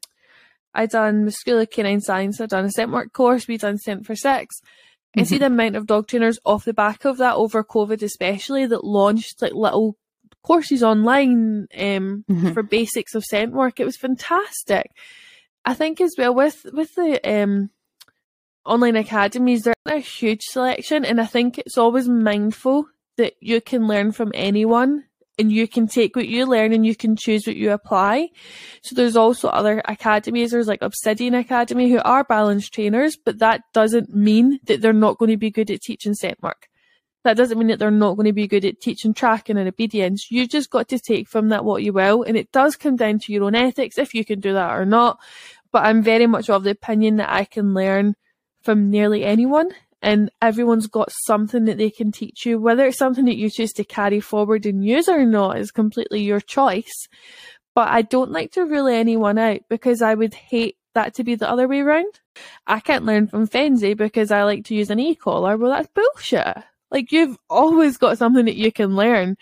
I 0.73 0.85
done 0.85 1.25
muscular 1.25 1.65
canine 1.65 2.01
science, 2.01 2.39
I 2.39 2.45
done 2.45 2.65
a 2.65 2.71
scent 2.71 2.91
work 2.91 3.11
course, 3.11 3.47
we 3.47 3.57
done 3.57 3.77
scent 3.77 4.05
for 4.05 4.15
six. 4.15 4.59
Mm-hmm. 4.61 5.19
And 5.19 5.27
see 5.27 5.37
the 5.37 5.47
amount 5.47 5.75
of 5.75 5.87
dog 5.87 6.07
trainers 6.07 6.39
off 6.45 6.65
the 6.65 6.73
back 6.73 7.05
of 7.05 7.17
that 7.17 7.35
over 7.35 7.63
COVID, 7.63 8.01
especially 8.01 8.65
that 8.65 8.83
launched 8.83 9.41
like 9.41 9.53
little 9.53 9.97
courses 10.43 10.83
online 10.83 11.67
um, 11.77 12.23
Mhm. 12.29 12.53
for 12.53 12.63
basics 12.63 13.15
of 13.15 13.23
scent 13.25 13.51
work. 13.51 13.79
It 13.79 13.85
was 13.85 13.97
fantastic. 13.97 14.91
I 15.65 15.73
think 15.73 15.99
as 15.99 16.15
well 16.17 16.33
with 16.33 16.65
with 16.71 16.95
the 16.95 17.19
um, 17.29 17.71
online 18.67 18.95
academies, 18.95 19.63
there's 19.63 19.75
a 19.85 19.99
huge 19.99 20.41
selection, 20.43 21.05
and 21.05 21.19
I 21.19 21.25
think 21.25 21.57
it's 21.57 21.77
always 21.77 22.07
mindful 22.07 22.85
that 23.17 23.33
you 23.39 23.61
can 23.61 23.87
learn 23.87 24.11
from 24.11 24.31
anyone. 24.33 25.05
And 25.39 25.51
you 25.51 25.67
can 25.67 25.87
take 25.87 26.15
what 26.15 26.27
you 26.27 26.47
learn 26.47 26.73
and 26.73 26.83
you 26.83 26.95
can 26.95 27.15
choose 27.15 27.45
what 27.45 27.55
you 27.55 27.71
apply. 27.71 28.29
So 28.81 28.95
there's 28.95 29.15
also 29.15 29.49
other 29.49 29.83
academies. 29.85 30.49
There's 30.49 30.67
like 30.67 30.81
Obsidian 30.81 31.35
Academy 31.35 31.91
who 31.91 31.99
are 31.99 32.23
balanced 32.23 32.73
trainers, 32.73 33.15
but 33.15 33.37
that 33.37 33.61
doesn't 33.71 34.15
mean 34.15 34.59
that 34.63 34.81
they're 34.81 34.93
not 34.93 35.19
going 35.19 35.29
to 35.29 35.37
be 35.37 35.51
good 35.51 35.69
at 35.69 35.81
teaching 35.81 36.15
scent 36.15 36.41
work. 36.41 36.67
That 37.23 37.37
doesn't 37.37 37.59
mean 37.59 37.67
that 37.67 37.77
they're 37.77 37.91
not 37.91 38.15
going 38.15 38.25
to 38.25 38.33
be 38.33 38.47
good 38.47 38.65
at 38.65 38.81
teaching 38.81 39.13
tracking 39.13 39.57
and 39.57 39.67
obedience. 39.67 40.31
You 40.31 40.47
just 40.47 40.71
got 40.71 40.87
to 40.87 40.97
take 40.97 41.29
from 41.29 41.49
that 41.49 41.63
what 41.63 41.83
you 41.83 41.93
will. 41.93 42.23
And 42.23 42.35
it 42.35 42.51
does 42.51 42.75
come 42.75 42.95
down 42.95 43.19
to 43.19 43.31
your 43.31 43.43
own 43.43 43.53
ethics 43.53 43.99
if 43.99 44.15
you 44.15 44.25
can 44.25 44.39
do 44.39 44.53
that 44.53 44.75
or 44.75 44.85
not. 44.85 45.19
But 45.71 45.85
I'm 45.85 46.01
very 46.01 46.25
much 46.25 46.49
of 46.49 46.63
the 46.63 46.71
opinion 46.71 47.17
that 47.17 47.29
I 47.29 47.45
can 47.45 47.75
learn 47.75 48.15
from 48.67 48.89
nearly 48.89 49.23
anyone 49.23 49.69
and 50.01 50.29
everyone's 50.41 50.87
got 50.87 51.09
something 51.23 51.63
that 51.63 51.77
they 51.77 51.89
can 51.89 52.11
teach 52.11 52.45
you. 52.45 52.59
Whether 52.59 52.85
it's 52.85 52.97
something 52.97 53.23
that 53.23 53.37
you 53.37 53.49
choose 53.49 53.71
to 53.71 53.85
carry 53.85 54.19
forward 54.19 54.65
and 54.65 54.83
use 54.83 55.07
or 55.07 55.25
not 55.25 55.57
is 55.57 55.71
completely 55.71 56.21
your 56.21 56.41
choice. 56.41 57.07
But 57.73 57.87
I 57.87 58.01
don't 58.01 58.31
like 58.31 58.51
to 58.51 58.65
rule 58.65 58.87
anyone 58.87 59.37
out 59.37 59.61
because 59.69 60.01
I 60.01 60.15
would 60.15 60.33
hate 60.33 60.75
that 60.95 61.13
to 61.13 61.23
be 61.23 61.35
the 61.35 61.49
other 61.49 61.65
way 61.65 61.79
around. 61.79 62.19
I 62.67 62.81
can't 62.81 63.05
learn 63.05 63.27
from 63.27 63.47
Fenzi 63.47 63.95
because 63.95 64.31
I 64.31 64.43
like 64.43 64.65
to 64.65 64.75
use 64.75 64.89
an 64.89 64.99
e-collar. 64.99 65.55
Well, 65.55 65.71
that's 65.71 65.87
bullshit. 65.87 66.57
Like 66.91 67.13
you've 67.13 67.37
always 67.49 67.95
got 67.95 68.17
something 68.17 68.43
that 68.43 68.57
you 68.57 68.73
can 68.73 68.97
learn. 68.97 69.37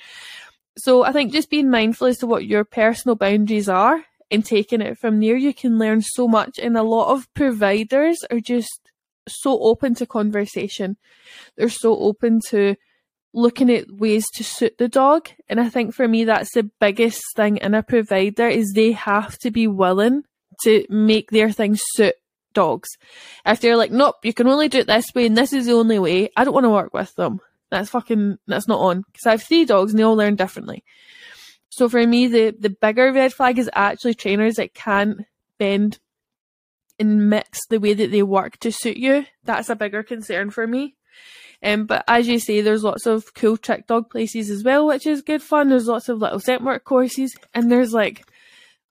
So 0.78 1.04
I 1.04 1.14
think 1.14 1.34
just 1.34 1.50
being 1.50 1.72
mindful 1.72 2.06
as 2.06 2.20
to 2.20 2.28
what 2.28 2.46
your 2.46 2.64
personal 2.64 3.16
boundaries 3.16 3.70
are 3.70 4.06
and 4.30 4.46
taking 4.46 4.82
it 4.82 5.00
from 5.00 5.20
there, 5.20 5.36
you 5.36 5.52
can 5.52 5.80
learn 5.80 6.04
so 6.04 6.28
much. 6.28 6.60
And 6.60 6.78
a 6.78 6.84
lot 6.84 7.12
of 7.12 7.34
providers 7.34 8.20
are 8.30 8.40
just 8.40 8.85
so 9.28 9.60
open 9.60 9.96
to 9.96 10.06
conversation. 10.06 10.98
They're 11.56 11.70
so 11.70 11.98
open 11.98 12.42
to 12.50 12.76
looking 13.34 13.70
at 13.70 13.92
ways 13.92 14.26
to 14.36 14.44
suit 14.44 14.78
the 14.78 14.88
dog. 14.88 15.30
And 15.50 15.60
I 15.60 15.70
think 15.70 15.94
for 15.94 16.08
me, 16.08 16.24
that's 16.24 16.54
the 16.54 16.70
biggest 16.80 17.22
thing 17.36 17.58
in 17.58 17.74
a 17.76 17.84
provider 17.84 18.48
is 18.48 18.72
they 18.72 18.94
have 18.94 19.38
to 19.40 19.52
be 19.52 19.68
willing 19.68 20.24
to 20.64 20.86
make 20.90 21.32
their 21.32 21.52
thing 21.52 21.76
suit 21.78 22.16
dogs. 22.54 22.90
If 23.46 23.60
they're 23.60 23.76
like, 23.76 23.92
nope, 23.92 24.16
you 24.24 24.34
can 24.34 24.48
only 24.48 24.70
do 24.70 24.80
it 24.80 24.88
this 24.88 25.14
way 25.14 25.26
and 25.26 25.38
this 25.38 25.52
is 25.52 25.66
the 25.66 25.74
only 25.74 26.00
way, 26.00 26.30
I 26.38 26.46
don't 26.46 26.54
want 26.54 26.64
to 26.64 26.70
work 26.70 26.94
with 26.94 27.14
them. 27.16 27.42
That's 27.70 27.90
fucking, 27.90 28.38
that's 28.48 28.68
not 28.68 28.80
on. 28.80 29.02
Because 29.02 29.26
I 29.26 29.32
have 29.32 29.44
three 29.44 29.66
dogs 29.66 29.92
and 29.92 30.00
they 30.00 30.04
all 30.04 30.16
learn 30.16 30.36
differently. 30.36 30.84
So 31.70 31.90
for 31.90 32.06
me, 32.08 32.28
the, 32.28 32.56
the 32.58 32.70
bigger 32.70 33.12
red 33.12 33.34
flag 33.34 33.60
is 33.60 33.70
actually 33.74 34.14
trainers 34.14 34.56
that 34.56 34.74
can't 34.74 35.26
bend 35.60 36.00
and 37.00 37.30
mix 37.30 37.60
the 37.68 37.80
way 37.80 37.94
that 37.94 38.12
they 38.12 38.24
work 38.24 38.58
to 38.60 38.72
suit 38.72 38.98
you. 38.98 39.26
That's 39.44 39.70
a 39.70 39.76
bigger 39.76 40.04
concern 40.04 40.50
for 40.50 40.66
me. 40.66 40.96
Um, 41.64 41.86
but 41.86 42.04
as 42.08 42.28
you 42.28 42.40
say, 42.40 42.62
there's 42.62 42.84
lots 42.84 43.06
of 43.06 43.34
cool 43.34 43.58
trick 43.58 43.88
dog 43.88 44.10
places 44.10 44.50
as 44.50 44.64
well, 44.64 44.86
which 44.88 45.08
is 45.08 45.22
good 45.22 45.42
fun. 45.42 45.70
There's 45.70 45.88
lots 45.88 46.10
of 46.10 46.20
little 46.20 46.40
scent 46.40 46.64
work 46.64 46.84
courses, 46.84 47.36
and 47.54 47.72
there's 47.72 47.94
like 47.94 48.24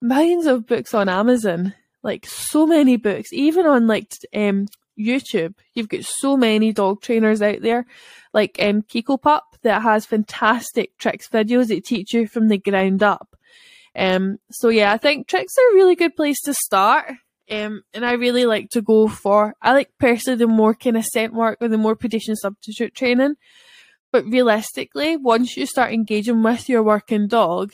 millions 0.01 0.47
of 0.47 0.67
books 0.67 0.95
on 0.95 1.09
Amazon. 1.09 1.75
Like 2.03 2.27
so 2.27 2.67
many 2.67 2.97
books, 2.97 3.33
even 3.33 3.67
on 3.67 3.87
like 3.87 4.12
um 4.35 4.67
YouTube, 4.99 5.55
you've 5.75 5.88
got 5.88 6.05
so 6.05 6.37
many 6.37 6.73
dog 6.73 7.01
trainers 7.01 7.40
out 7.43 7.62
there, 7.62 7.87
like 8.33 8.57
um 8.61 8.83
Kiko 8.83 9.21
Pup 9.21 9.45
that 9.62 9.83
has 9.83 10.05
fantastic 10.05 10.97
tricks 10.99 11.29
videos 11.29 11.69
that 11.69 11.85
teach 11.85 12.12
you 12.12 12.27
from 12.27 12.49
the 12.49 12.59
ground 12.59 13.03
up. 13.03 13.37
Um, 13.97 14.38
so 14.51 14.69
yeah, 14.69 14.93
I 14.93 14.99
think 14.99 15.29
tricks 15.29 15.55
are 15.57 15.73
a 15.73 15.75
really 15.75 15.95
good 15.95 16.17
place 16.17 16.40
to 16.43 16.55
start. 16.55 17.12
Um, 17.50 17.83
and 17.92 18.07
I 18.07 18.12
really 18.12 18.46
like 18.46 18.70
to 18.70 18.80
go 18.80 19.07
for, 19.07 19.54
I 19.61 19.72
like 19.72 19.90
personally 19.98 20.38
the 20.38 20.46
more 20.46 20.74
kind 20.74 20.96
of 20.96 21.04
scent 21.04 21.35
work 21.35 21.59
or 21.61 21.68
the 21.68 21.78
more 21.78 21.96
predation 21.96 22.37
substitute 22.37 22.94
training. 22.94 23.35
But 24.12 24.24
realistically, 24.26 25.16
once 25.16 25.57
you 25.57 25.66
start 25.66 25.92
engaging 25.92 26.42
with 26.42 26.68
your 26.68 26.83
working 26.83 27.26
dog, 27.26 27.72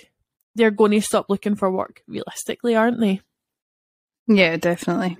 they're 0.54 0.70
going 0.70 0.92
to 0.92 1.00
stop 1.00 1.26
looking 1.28 1.54
for 1.54 1.70
work, 1.70 2.02
realistically, 2.08 2.74
aren't 2.74 2.98
they? 2.98 3.20
Yeah, 4.26 4.56
definitely. 4.56 5.18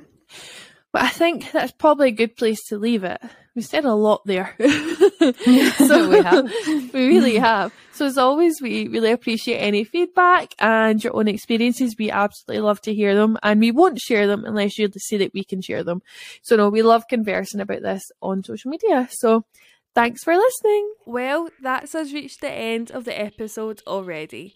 But 0.93 1.03
I 1.03 1.09
think 1.09 1.53
that's 1.53 1.73
probably 1.73 2.09
a 2.09 2.13
good 2.13 2.37
place 2.37 2.59
to 2.69 2.79
leave 2.79 3.05
it. 3.05 3.21
We 3.55 3.63
said 3.63 3.85
a 3.85 3.95
lot 3.95 4.23
there. 4.27 4.57
So 5.77 6.09
we 6.09 6.23
have. 6.23 6.51
we 6.95 7.09
really 7.09 7.37
have. 7.37 7.73
So 7.93 8.07
as 8.07 8.17
always, 8.17 8.61
we 8.63 8.89
really 8.89 9.11
appreciate 9.11 9.59
any 9.59 9.85
feedback 9.85 10.55
and 10.59 11.03
your 11.03 11.15
own 11.17 11.29
experiences. 11.29 11.97
We 11.99 12.11
absolutely 12.11 12.61
love 12.61 12.81
to 12.83 12.95
hear 12.95 13.15
them 13.15 13.37
and 13.43 13.61
we 13.61 13.71
won't 13.71 13.99
share 13.99 14.27
them 14.27 14.45
unless 14.45 14.79
you 14.79 14.89
say 14.97 15.19
that 15.19 15.35
we 15.35 15.45
can 15.45 15.61
share 15.61 15.85
them. 15.85 16.01
So 16.43 16.57
no, 16.57 16.71
we 16.71 16.83
love 16.83 17.09
conversing 17.09 17.61
about 17.61 17.83
this 17.83 18.11
on 18.23 18.45
social 18.45 18.71
media. 18.71 19.09
So 19.11 19.45
thanks 19.95 20.25
for 20.25 20.35
listening. 20.35 20.95
Well, 21.05 21.49
that's 21.61 21.95
us 21.95 22.13
reached 22.13 22.41
the 22.41 22.53
end 22.53 22.91
of 22.91 23.05
the 23.05 23.21
episode 23.21 23.83
already. 23.87 24.55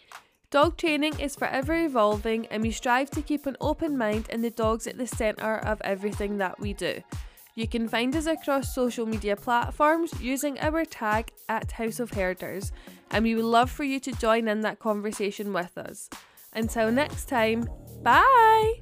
Dog 0.51 0.77
training 0.77 1.19
is 1.21 1.35
forever 1.35 1.75
evolving 1.75 2.47
and 2.47 2.63
we 2.63 2.71
strive 2.71 3.11
to 3.11 3.23
keep 3.23 3.45
an 3.45 3.57
open 3.61 3.99
mind 3.99 4.27
and 4.31 4.43
the 4.43 4.51
dogs 4.51 4.87
at 4.87 4.97
the 4.97 5.07
centre 5.07 5.59
of 5.59 5.81
everything 5.83 6.39
that 6.39 6.61
we 6.61 6.73
do. 6.73 7.03
You 7.55 7.69
can 7.69 7.89
find 7.89 8.15
us 8.17 8.27
across 8.27 8.75
social 8.75 9.07
media 9.07 9.37
platforms 9.37 10.13
using 10.21 10.59
our 10.59 10.85
tag 10.85 11.31
at 11.49 11.71
House 11.73 12.01
of 12.01 12.11
Herders, 12.11 12.73
and 13.13 13.25
we 13.25 13.37
would 13.37 13.45
love 13.45 13.71
for 13.71 13.85
you 13.85 14.01
to 14.01 14.13
join 14.13 14.49
in 14.49 14.63
that 14.63 14.81
conversation 14.81 15.53
with 15.53 15.79
us. 15.79 16.11
Until 16.53 16.91
next 16.91 17.29
time, 17.29 17.69
bye! 18.03 18.75